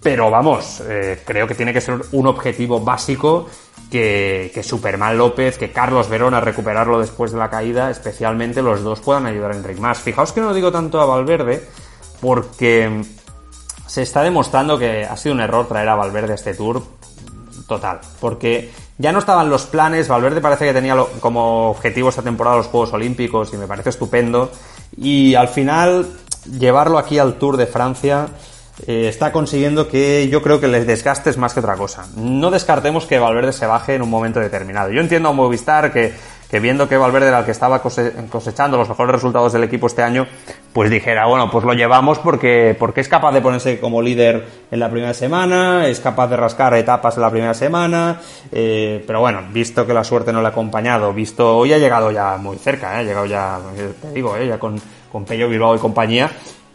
Pero 0.05 0.31
vamos, 0.31 0.83
eh, 0.87 1.23
creo 1.25 1.47
que 1.49 1.55
tiene 1.55 1.73
que 1.73 1.81
ser 1.81 1.99
un 2.13 2.27
objetivo 2.27 2.79
básico 2.79 3.49
que, 3.91 4.61
Superman 4.63 5.17
López, 5.17 5.57
que 5.57 5.73
Carlos 5.73 6.11
Verona 6.11 6.41
recuperarlo 6.41 7.01
después 7.01 7.33
de 7.33 7.39
la 7.39 7.49
caída, 7.49 7.91
especialmente 7.91 8.61
los 8.61 8.83
dos 8.83 9.01
puedan 9.01 9.25
ayudar 9.25 9.53
a 9.53 9.57
Enric 9.57 9.79
Más. 9.79 9.99
Fijaos 9.99 10.33
que 10.33 10.43
no 10.43 10.49
lo 10.49 10.55
digo 10.55 10.71
tanto 10.71 11.01
a 11.01 11.07
Valverde, 11.07 11.67
porque 12.21 13.03
se 13.87 14.03
está 14.03 14.23
demostrando 14.23 14.79
que 14.79 15.07
ha 15.07 15.17
sido 15.17 15.35
un 15.37 15.41
error 15.41 15.67
traer 15.69 15.89
a 15.89 15.95
Valverde 15.95 16.33
a 16.33 16.35
este 16.35 16.53
tour 16.53 16.83
total, 17.67 18.01
porque 18.21 18.73
ya 18.99 19.11
no 19.11 19.21
estaban 19.21 19.49
los 19.49 19.65
planes, 19.65 20.07
Valverde 20.07 20.43
parece 20.43 20.67
que 20.67 20.75
tenía 20.75 21.03
como 21.21 21.71
objetivo 21.71 22.11
esta 22.11 22.21
temporada 22.21 22.59
los 22.59 22.67
Juegos 22.67 22.93
Olímpicos 22.93 23.55
y 23.55 23.57
me 23.57 23.67
parece 23.67 23.89
estupendo, 23.89 24.53
y 24.99 25.35
al 25.35 25.49
final 25.49 26.07
llevarlo 26.59 26.99
aquí 26.99 27.19
al 27.19 27.39
Tour 27.39 27.57
de 27.57 27.67
Francia 27.67 28.29
eh, 28.87 29.07
está 29.09 29.31
consiguiendo 29.31 29.89
que 29.89 30.29
yo 30.29 30.43
creo 30.43 30.61
que 30.61 30.69
les 30.69 30.87
desgastes 30.87 31.39
más 31.39 31.55
que 31.55 31.61
otra 31.61 31.77
cosa. 31.77 32.07
No 32.17 32.51
descartemos 32.51 33.07
que 33.07 33.19
Valverde 33.19 33.53
se 33.53 33.67
baje 33.67 33.95
en 33.95 34.03
un 34.03 34.11
momento 34.11 34.41
determinado. 34.41 34.91
Yo 34.91 35.01
entiendo 35.01 35.29
a 35.29 35.33
Movistar 35.33 35.93
que, 35.93 36.13
que 36.51 36.61
viendo 36.61 36.89
que 36.89 36.97
Valverde 36.97 37.29
era 37.29 37.39
el 37.39 37.45
que 37.45 37.53
estaba 37.53 37.81
cosechando 37.81 38.77
los 38.77 38.89
mejores 38.89 39.13
resultados 39.13 39.53
del 39.53 39.65
equipo 39.65 39.87
este 39.87 40.03
año, 40.03 40.27
pues 40.73 40.91
dijera, 40.91 41.27
bueno, 41.27 41.51
pues 41.51 41.65
lo 41.65 41.73
llevamos 41.73 42.19
porque, 42.19 42.77
porque 42.79 43.01
es 43.01 43.09
capaz 43.09 43.33
de 43.33 43.41
ponerse 43.41 43.79
como 43.79 44.03
líder 44.03 44.45
en 44.71 44.81
la 44.81 44.91
primera 44.91 45.15
semana, 45.15 45.87
es 45.87 46.01
capaz 46.01 46.27
de 46.29 46.37
rascar 46.37 46.75
etapas 46.75 47.17
en 47.17 47.23
la 47.23 47.31
primera 47.31 47.55
semana, 47.55 48.21
eh, 48.51 49.03
pero 49.07 49.21
bueno, 49.21 49.43
visto 49.53 49.87
que 49.87 49.95
la 49.95 50.05
suerte 50.05 50.33
no 50.33 50.41
le 50.41 50.49
ha 50.49 50.51
acompañado, 50.51 51.13
visto, 51.13 51.57
hoy 51.57 51.73
ha 51.73 51.79
llegado 51.79 52.11
ya 52.11 52.37
muy 52.37 52.57
cerca, 52.59 52.95
¿eh? 52.95 52.99
ha 52.99 53.03
llegado 53.03 53.27
ya, 53.27 53.59
te 54.03 54.11
digo, 54.13 54.37
ya 54.37 54.59
con, 54.59 54.81
con 55.11 55.25
Bilbao 55.25 55.77
y 55.77 55.79
compañía, 55.79 56.31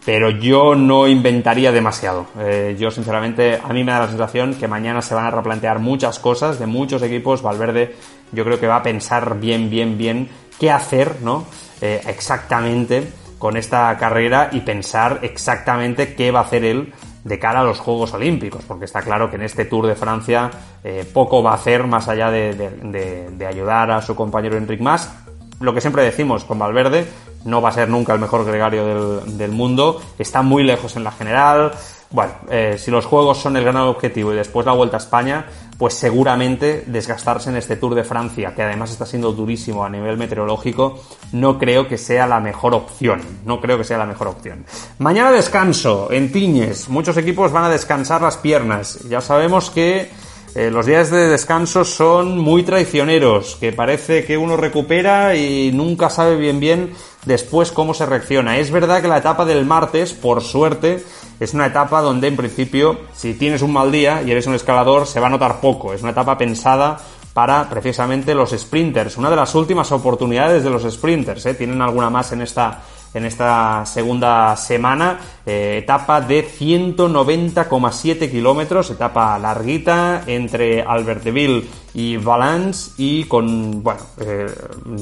pero 0.06 0.30
yo 0.30 0.76
no 0.76 1.08
inventaría 1.08 1.72
demasiado. 1.72 2.28
Eh, 2.40 2.76
yo, 2.80 2.92
sinceramente, 2.92 3.60
a 3.62 3.74
mí 3.74 3.84
me 3.84 3.92
da 3.92 4.00
la 4.00 4.08
sensación 4.08 4.56
que 4.56 4.68
mañana 4.68 5.02
se 5.02 5.14
van 5.14 5.26
a 5.26 5.32
replantear 5.32 5.80
muchas 5.80 6.20
cosas 6.20 6.60
de 6.60 6.66
muchos 6.66 7.02
equipos. 7.02 7.42
Valverde, 7.42 7.96
yo 8.32 8.44
creo 8.44 8.60
que 8.60 8.68
va 8.68 8.78
a 8.78 8.84
pensar 8.84 9.40
bien, 9.40 9.70
bien, 9.70 9.98
bien 9.98 10.30
qué 10.60 10.72
hacer, 10.72 11.22
¿no? 11.22 11.46
Eh, 11.82 12.02
exactamente 12.08 13.12
con 13.38 13.56
esta 13.56 13.96
carrera 13.98 14.50
y 14.52 14.62
pensar 14.62 15.20
exactamente 15.22 16.14
qué 16.14 16.30
va 16.32 16.40
a 16.40 16.44
hacer 16.44 16.66
él 16.66 16.94
de 17.24 17.40
cara 17.40 17.62
a 17.62 17.64
los 17.64 17.80
Juegos 17.80 18.14
Olímpicos, 18.14 18.64
porque 18.66 18.86
está 18.86 19.02
claro 19.02 19.30
que 19.30 19.36
en 19.36 19.44
este 19.44 19.66
Tour 19.66 19.88
de 19.88 19.96
Francia 19.96 20.50
eh, 20.84 21.06
poco 21.12 21.44
va 21.44 21.52
a 21.52 21.56
hacer 21.56 21.86
más 21.86 22.08
allá 22.08 22.32
de, 22.32 22.54
de, 22.54 23.46
ayudar 23.46 23.92
a 23.92 24.02
su 24.02 24.16
compañero 24.16 24.58
Enric 24.58 24.82
Mas. 24.82 25.12
Lo 25.60 25.74
que 25.74 25.82
siempre 25.82 26.04
decimos 26.04 26.46
con 26.46 26.58
Valverde, 26.58 27.06
no 27.46 27.62
va 27.62 27.70
a 27.70 27.74
ser 27.74 27.90
nunca 27.90 28.14
el 28.14 28.20
mejor 28.20 28.46
gregario 28.46 29.22
del, 29.22 29.52
mundo, 29.52 30.02
está 30.18 30.42
muy 30.42 30.64
lejos 30.64 30.96
en 30.96 31.04
la 31.04 31.12
general. 31.12 31.72
Bueno, 32.12 32.32
eh, 32.50 32.78
si 32.80 32.90
los 32.90 33.06
juegos 33.06 33.38
son 33.38 33.56
el 33.56 33.64
gran 33.64 33.78
objetivo 33.78 34.34
y 34.34 34.36
después 34.36 34.66
la 34.66 34.72
vuelta 34.72 34.98
a 34.98 35.00
España, 35.00 35.46
pues 35.78 35.94
seguramente 35.94 36.84
desgastarse 36.88 37.50
en 37.50 37.56
este 37.56 37.78
Tour 37.78 37.96
de 37.96 38.04
Francia, 38.04 38.54
que 38.56 38.64
además 38.64 38.92
está 38.92 39.06
siendo 39.06 39.32
durísimo 39.32 39.86
a 39.86 39.90
nivel 39.90 40.18
meteorológico, 40.18 41.00
no 41.32 41.60
creo 41.60 41.88
que 41.88 41.98
sea 41.98 42.26
la 42.26 42.40
mejor 42.40 42.74
opción. 42.74 43.22
No 43.46 43.62
creo 43.62 43.78
que 43.78 43.84
sea 43.84 43.98
la 43.98 44.06
mejor 44.06 44.28
opción. 44.28 44.66
Mañana 44.98 45.32
descanso 45.32 46.12
en 46.12 46.32
Tiñes. 46.32 46.90
Muchos 46.90 47.16
equipos 47.18 47.52
van 47.52 47.66
a 47.66 47.70
descansar 47.70 48.22
las 48.22 48.38
piernas. 48.38 49.00
Ya 49.08 49.22
sabemos 49.22 49.70
que 49.70 50.10
eh, 50.56 50.72
los 50.72 50.86
días 50.86 51.12
de 51.12 51.28
descanso 51.28 51.86
son 51.86 52.38
muy 52.40 52.64
traicioneros, 52.64 53.56
que 53.60 53.72
parece 53.72 54.26
que 54.26 54.38
uno 54.38 54.58
recupera 54.58 55.36
y 55.36 55.72
nunca 55.72 56.10
sabe 56.10 56.38
bien 56.38 56.60
bien 56.60 56.94
después 57.26 57.72
cómo 57.72 57.94
se 57.94 58.06
reacciona. 58.06 58.58
Es 58.58 58.72
verdad 58.72 59.02
que 59.02 59.08
la 59.08 59.18
etapa 59.20 59.46
del 59.46 59.66
martes, 59.66 60.14
por 60.14 60.42
suerte, 60.42 61.04
es 61.40 61.54
una 61.54 61.68
etapa 61.68 62.02
donde 62.02 62.28
en 62.28 62.36
principio, 62.36 63.00
si 63.14 63.34
tienes 63.34 63.62
un 63.62 63.74
mal 63.74 63.92
día 63.92 64.24
y 64.24 64.32
eres 64.32 64.48
un 64.48 64.56
escalador, 64.56 65.06
se 65.06 65.20
va 65.20 65.28
a 65.28 65.30
notar 65.30 65.62
poco. 65.62 65.94
Es 65.94 66.02
una 66.02 66.12
etapa 66.12 66.38
pensada 66.38 66.98
para 67.34 67.70
precisamente 67.70 68.34
los 68.34 68.52
sprinters. 68.52 69.18
Una 69.18 69.30
de 69.30 69.36
las 69.36 69.54
últimas 69.56 69.92
oportunidades 69.92 70.64
de 70.64 70.70
los 70.70 70.84
sprinters. 70.84 71.46
¿eh? 71.46 71.54
Tienen 71.54 71.82
alguna 71.82 72.10
más 72.10 72.32
en 72.32 72.42
esta 72.42 72.82
en 73.14 73.26
esta 73.26 73.86
segunda 73.86 74.56
semana, 74.56 75.20
eh, 75.46 75.80
etapa 75.82 76.22
de 76.22 76.44
190,7 76.44 78.30
kilómetros, 78.30 78.90
etapa 78.92 79.38
larguita 79.40 80.24
entre 80.28 80.82
Albertville 80.82 81.68
y 81.94 82.18
Valence 82.18 82.92
y 82.98 83.24
con, 83.26 83.84
bueno, 83.84 84.02
eh, 84.20 84.48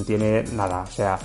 tiene 0.06 0.44
nada, 0.54 0.86
o 0.88 0.92
sea, 0.92 1.20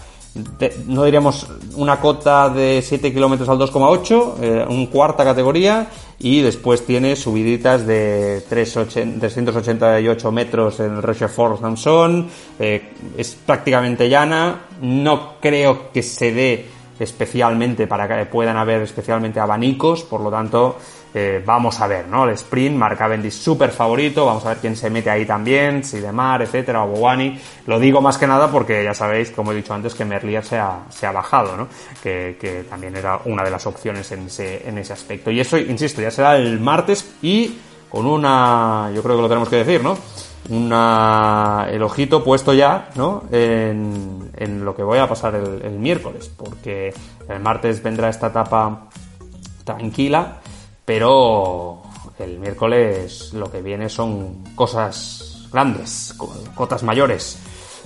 no 0.86 1.04
diríamos 1.04 1.46
una 1.74 2.00
cota 2.00 2.48
de 2.48 2.82
7 2.82 3.12
kilómetros 3.12 3.48
al 3.48 3.58
2,8, 3.58 4.34
eh, 4.40 4.66
un 4.68 4.86
cuarta 4.86 5.24
categoría, 5.24 5.88
y 6.18 6.40
después 6.40 6.86
tiene 6.86 7.16
subiditas 7.16 7.86
de 7.86 8.42
388 8.48 10.32
metros 10.32 10.80
en 10.80 10.96
el 10.96 11.02
Rochefort 11.02 11.60
Samson, 11.60 12.28
eh, 12.58 12.92
es 13.16 13.36
prácticamente 13.44 14.08
llana, 14.08 14.62
no 14.80 15.34
creo 15.40 15.92
que 15.92 16.02
se 16.02 16.32
dé 16.32 16.66
especialmente 16.98 17.86
para 17.86 18.08
que 18.08 18.26
puedan 18.26 18.56
haber 18.56 18.82
especialmente 18.82 19.40
abanicos, 19.40 20.04
por 20.04 20.20
lo 20.20 20.30
tanto 20.30 20.76
eh, 21.14 21.42
vamos 21.44 21.78
a 21.80 21.86
ver, 21.86 22.08
¿no? 22.08 22.24
El 22.24 22.30
sprint, 22.30 22.74
Mark 22.74 22.96
Cavendish 22.96 23.34
súper 23.34 23.70
favorito, 23.70 24.24
vamos 24.24 24.46
a 24.46 24.50
ver 24.50 24.58
quién 24.58 24.76
se 24.76 24.88
mete 24.88 25.10
ahí 25.10 25.26
también, 25.26 25.84
si 25.84 26.00
Mar, 26.00 26.40
etcétera, 26.40 26.84
o 26.84 26.88
Bowani. 26.88 27.38
Lo 27.66 27.78
digo 27.78 28.00
más 28.00 28.16
que 28.16 28.26
nada 28.26 28.50
porque 28.50 28.82
ya 28.82 28.94
sabéis, 28.94 29.30
como 29.30 29.52
he 29.52 29.54
dicho 29.54 29.74
antes, 29.74 29.94
que 29.94 30.06
Merlier 30.06 30.42
se 30.44 30.58
ha, 30.58 30.84
se 30.88 31.06
ha 31.06 31.12
bajado, 31.12 31.54
¿no? 31.56 31.68
Que, 32.02 32.38
que, 32.40 32.64
también 32.64 32.96
era 32.96 33.20
una 33.26 33.44
de 33.44 33.50
las 33.50 33.66
opciones 33.66 34.10
en 34.12 34.26
ese, 34.26 34.66
en 34.66 34.78
ese 34.78 34.94
aspecto. 34.94 35.30
Y 35.30 35.40
eso, 35.40 35.58
insisto, 35.58 36.00
ya 36.00 36.10
será 36.10 36.36
el 36.36 36.58
martes 36.60 37.14
y 37.20 37.58
con 37.90 38.06
una, 38.06 38.90
yo 38.94 39.02
creo 39.02 39.16
que 39.16 39.22
lo 39.22 39.28
tenemos 39.28 39.50
que 39.50 39.56
decir, 39.56 39.82
¿no? 39.82 39.98
Una, 40.48 41.66
el 41.70 41.82
ojito 41.82 42.24
puesto 42.24 42.54
ya, 42.54 42.88
¿no? 42.94 43.24
En, 43.30 44.30
en 44.34 44.64
lo 44.64 44.74
que 44.74 44.82
voy 44.82 44.98
a 44.98 45.06
pasar 45.06 45.34
el, 45.34 45.60
el 45.62 45.78
miércoles, 45.78 46.32
porque 46.34 46.94
el 47.28 47.40
martes 47.40 47.82
vendrá 47.82 48.08
esta 48.08 48.28
etapa 48.28 48.88
tranquila 49.64 50.40
pero 50.94 51.80
el 52.18 52.38
miércoles 52.38 53.32
lo 53.32 53.50
que 53.50 53.62
viene 53.62 53.88
son 53.88 54.44
cosas 54.54 55.48
grandes, 55.50 56.14
cotas 56.54 56.82
mayores, 56.82 57.38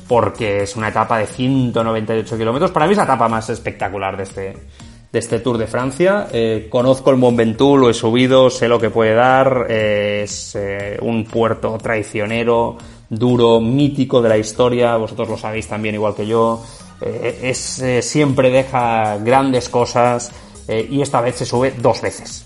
porque 0.09 0.65
es 0.65 0.75
una 0.75 0.89
etapa 0.89 1.19
de 1.19 1.27
198 1.27 2.37
kilómetros. 2.37 2.73
Para 2.73 2.87
mí 2.87 2.93
es 2.93 2.99
la 2.99 3.05
etapa 3.05 3.29
más 3.29 3.49
espectacular 3.49 4.17
de 4.17 4.23
este, 4.25 4.57
de 5.13 5.19
este 5.21 5.39
Tour 5.39 5.57
de 5.57 5.69
Francia. 5.69 6.27
Eh, 6.33 6.67
conozco 6.69 7.13
el 7.13 7.17
Mont 7.17 7.37
Ventoux, 7.37 7.79
lo 7.79 7.91
he 7.91 7.95
subido, 7.95 8.51
sé 8.51 8.67
lo 8.67 8.81
que 8.81 8.91
puede 8.91 9.15
dar. 9.15 9.67
Eh, 9.69 10.23
es 10.25 10.57
eh, 10.57 10.99
un 11.01 11.27
puerto 11.27 11.79
traicionero, 11.81 12.77
duro, 13.09 13.61
mítico 13.61 14.21
de 14.21 14.31
la 14.31 14.37
historia. 14.37 14.97
Vosotros 14.97 15.29
lo 15.29 15.39
sabéis 15.39 15.69
también 15.69 15.95
igual 15.95 16.17
que 16.17 16.27
yo. 16.27 16.61
es 17.01 17.85
siempre 18.01 18.51
deja 18.51 19.19
grandes 19.19 19.69
cosas 19.69 20.33
y 20.69 21.01
esta 21.01 21.21
vez 21.21 21.37
se 21.37 21.47
sube 21.47 21.73
dos 21.79 22.03
veces. 22.03 22.46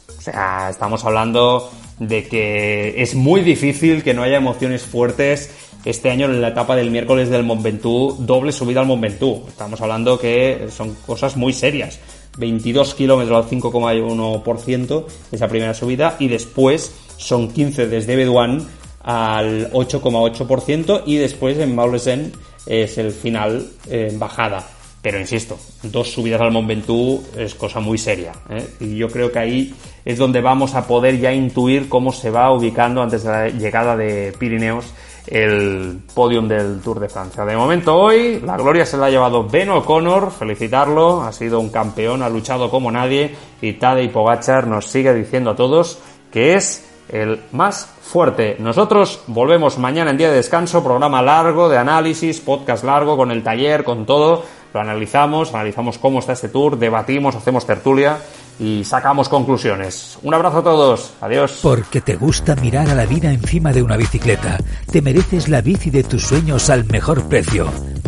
Estamos 0.71 1.05
hablando 1.05 1.71
de 1.99 2.27
que 2.27 3.03
es 3.03 3.15
muy 3.15 3.43
difícil 3.43 4.03
que 4.03 4.15
no 4.15 4.23
haya 4.23 4.39
emociones 4.39 4.83
fuertes 4.83 5.51
este 5.85 6.11
año 6.11 6.27
en 6.27 6.41
la 6.41 6.49
etapa 6.49 6.77
del 6.77 6.91
miércoles 6.91 7.31
del 7.31 7.43
Mont 7.43 7.63
Ventoux, 7.63 8.17
doble 8.19 8.53
subida 8.53 8.81
al 8.81 8.87
Mont 8.87 9.03
Ventoux. 9.03 9.49
Estamos 9.49 9.81
hablando 9.81 10.19
que 10.19 10.69
son 10.71 10.95
cosas 11.07 11.37
muy 11.37 11.53
serias. 11.53 11.99
22 12.39 12.95
kilómetros 12.95 13.45
al 13.45 13.51
5,1% 13.51 15.05
esa 15.33 15.49
primera 15.49 15.75
subida 15.75 16.17
y 16.19 16.29
después 16.29 16.95
son 17.17 17.51
15 17.51 17.89
desde 17.89 18.17
Bedouin 18.17 18.67
al 19.03 19.71
8,8% 19.73 21.03
y 21.07 21.17
después 21.17 21.59
en 21.59 21.75
Maulesen 21.75 22.33
es 22.67 22.99
el 22.99 23.13
final 23.13 23.67
en 23.89 24.19
bajada. 24.19 24.67
Pero 25.03 25.19
insisto, 25.19 25.59
dos 25.83 26.11
subidas 26.11 26.41
al 26.43 26.53
Mont 26.53 26.69
Ventoux 26.69 27.23
es 27.37 27.55
cosa 27.55 27.81
muy 27.81 27.97
seria. 27.97 28.33
¿eh? 28.51 28.67
Y 28.81 28.97
yo 28.97 29.09
creo 29.09 29.33
que 29.33 29.39
ahí 29.39 29.75
es 30.05 30.19
donde 30.19 30.41
vamos 30.41 30.75
a 30.75 30.87
poder 30.87 31.19
ya 31.19 31.33
intuir 31.33 31.89
cómo 31.89 32.13
se 32.13 32.31
va 32.31 32.53
ubicando 32.53 33.03
antes 33.03 33.25
de 33.25 33.31
la 33.31 33.49
llegada 33.49 33.97
de 33.97 34.33
Pirineos 34.39 34.93
el 35.27 36.01
podium 36.15 36.49
del 36.49 36.81
Tour 36.81 36.99
de 37.01 37.09
Francia. 37.09 37.45
De 37.45 37.57
momento 37.57 37.97
hoy 37.97 38.41
la 38.41 38.57
gloria 38.57 38.85
se 38.87 38.97
la 38.97 39.07
ha 39.07 39.11
llevado 39.11 39.47
Ben 39.47 39.71
O'Connor, 39.71 40.33
felicitarlo, 40.33 41.23
ha 41.23 41.33
sido 41.33 41.61
un 41.61 41.71
campeón, 41.71 42.23
ha 42.23 42.29
luchado 42.29 42.71
como 42.71 42.91
nadie 42.91 43.35
y 43.61 43.75
Tadej 43.75 44.11
Pogachar 44.11 44.67
nos 44.67 44.87
sigue 44.87 45.15
diciendo 45.15 45.51
a 45.51 45.57
todos 45.57 45.99
que 46.33 46.55
es 46.55 46.87
el 47.11 47.41
más 47.53 47.87
fuerte. 48.03 48.57
Nosotros 48.59 49.23
volvemos 49.27 49.79
mañana 49.79 50.11
en 50.11 50.17
día 50.17 50.31
de 50.31 50.37
descanso, 50.37 50.83
programa 50.83 51.23
largo 51.23 51.69
de 51.69 51.79
análisis, 51.79 52.41
podcast 52.41 52.85
largo 52.85 53.17
con 53.17 53.31
el 53.31 53.43
taller, 53.43 53.85
con 53.85 54.07
todo 54.07 54.45
lo 54.73 54.81
analizamos, 54.81 55.53
analizamos 55.53 55.99
cómo 55.99 56.21
está 56.21 56.33
este 56.33 56.49
tour, 56.49 56.79
debatimos, 56.79 57.35
hacemos 57.35 57.67
tertulia 57.67 58.19
y 58.61 58.85
sacamos 58.85 59.29
conclusiones. 59.29 60.19
Un 60.23 60.35
abrazo 60.35 60.59
a 60.59 60.63
todos, 60.63 61.13
adiós. 61.21 61.59
Porque 61.63 62.01
te 62.01 62.17
gusta 62.17 62.55
mirar 62.57 62.91
a 62.91 62.95
la 62.95 63.07
vida 63.07 63.33
encima 63.33 63.73
de 63.73 63.83
una 63.83 63.97
bicicleta, 63.97 64.59
te 64.93 65.03
mereces 65.03 65.49
la 65.49 65.63
bici 65.63 65.91
de 65.91 66.05
tus 66.05 66.25
sueños 66.25 66.71
al 66.71 66.85
mejor 66.85 67.29
precio. 67.29 67.67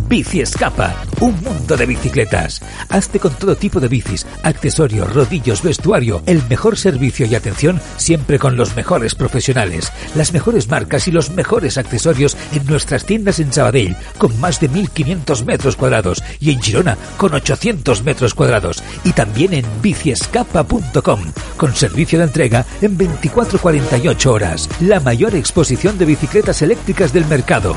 Bici 0.09 0.41
Escapa 0.41 0.95
un 1.23 1.41
mundo 1.41 1.77
de 1.77 1.87
bicicletas. 1.87 2.61
Hazte 2.89 3.21
con 3.21 3.33
todo 3.35 3.55
tipo 3.55 3.79
de 3.79 3.87
bicis, 3.87 4.27
accesorios, 4.43 5.15
rodillos, 5.15 5.63
vestuario, 5.63 6.21
el 6.27 6.43
mejor 6.49 6.77
servicio 6.77 7.27
y 7.27 7.37
atención 7.37 7.81
siempre 7.97 8.41
con 8.41 8.57
los 8.57 8.75
mejores 8.75 9.15
profesionales, 9.15 9.93
las 10.17 10.33
mejores 10.33 10.69
marcas 10.69 11.07
y 11.07 11.13
los 11.13 11.31
mejores 11.31 11.79
accesorios 11.79 12.37
en 12.53 12.67
nuestras 12.67 13.05
tiendas 13.05 13.39
en 13.39 13.53
Sabadell 13.53 13.97
con 14.19 14.39
más 14.41 14.59
de 14.59 14.69
1500 14.69 15.45
metros 15.45 15.77
cuadrados 15.77 16.25
y 16.41 16.51
en 16.51 16.61
Girona 16.61 16.99
con 17.17 17.33
800 17.35 18.03
metros 18.03 18.35
cuadrados 18.35 18.83
y 19.05 19.13
también 19.13 19.55
en 19.55 19.65
biciescapa.com 19.81 21.21
con 21.57 21.77
servicio 21.77 22.19
de 22.19 22.25
entrega 22.25 22.67
en 22.81 22.99
24-48 22.99 24.27
horas. 24.27 24.69
La 24.81 24.99
mayor 24.99 25.37
exposición 25.37 25.99
de 25.99 26.05
bicicletas 26.05 26.63
eléctricas 26.63 27.13
del 27.13 27.27
mercado. 27.27 27.77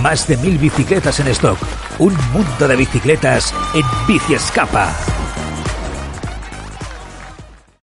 Más 0.00 0.28
de 0.28 0.36
mil 0.36 0.58
bicicletas 0.58 1.18
en 1.18 1.26
stock. 1.28 1.58
Un 1.98 2.12
mundo 2.32 2.66
de 2.66 2.74
bicicletas 2.74 3.54
en 3.72 3.84
Bici 4.08 4.34
Escapa. 4.34 5.23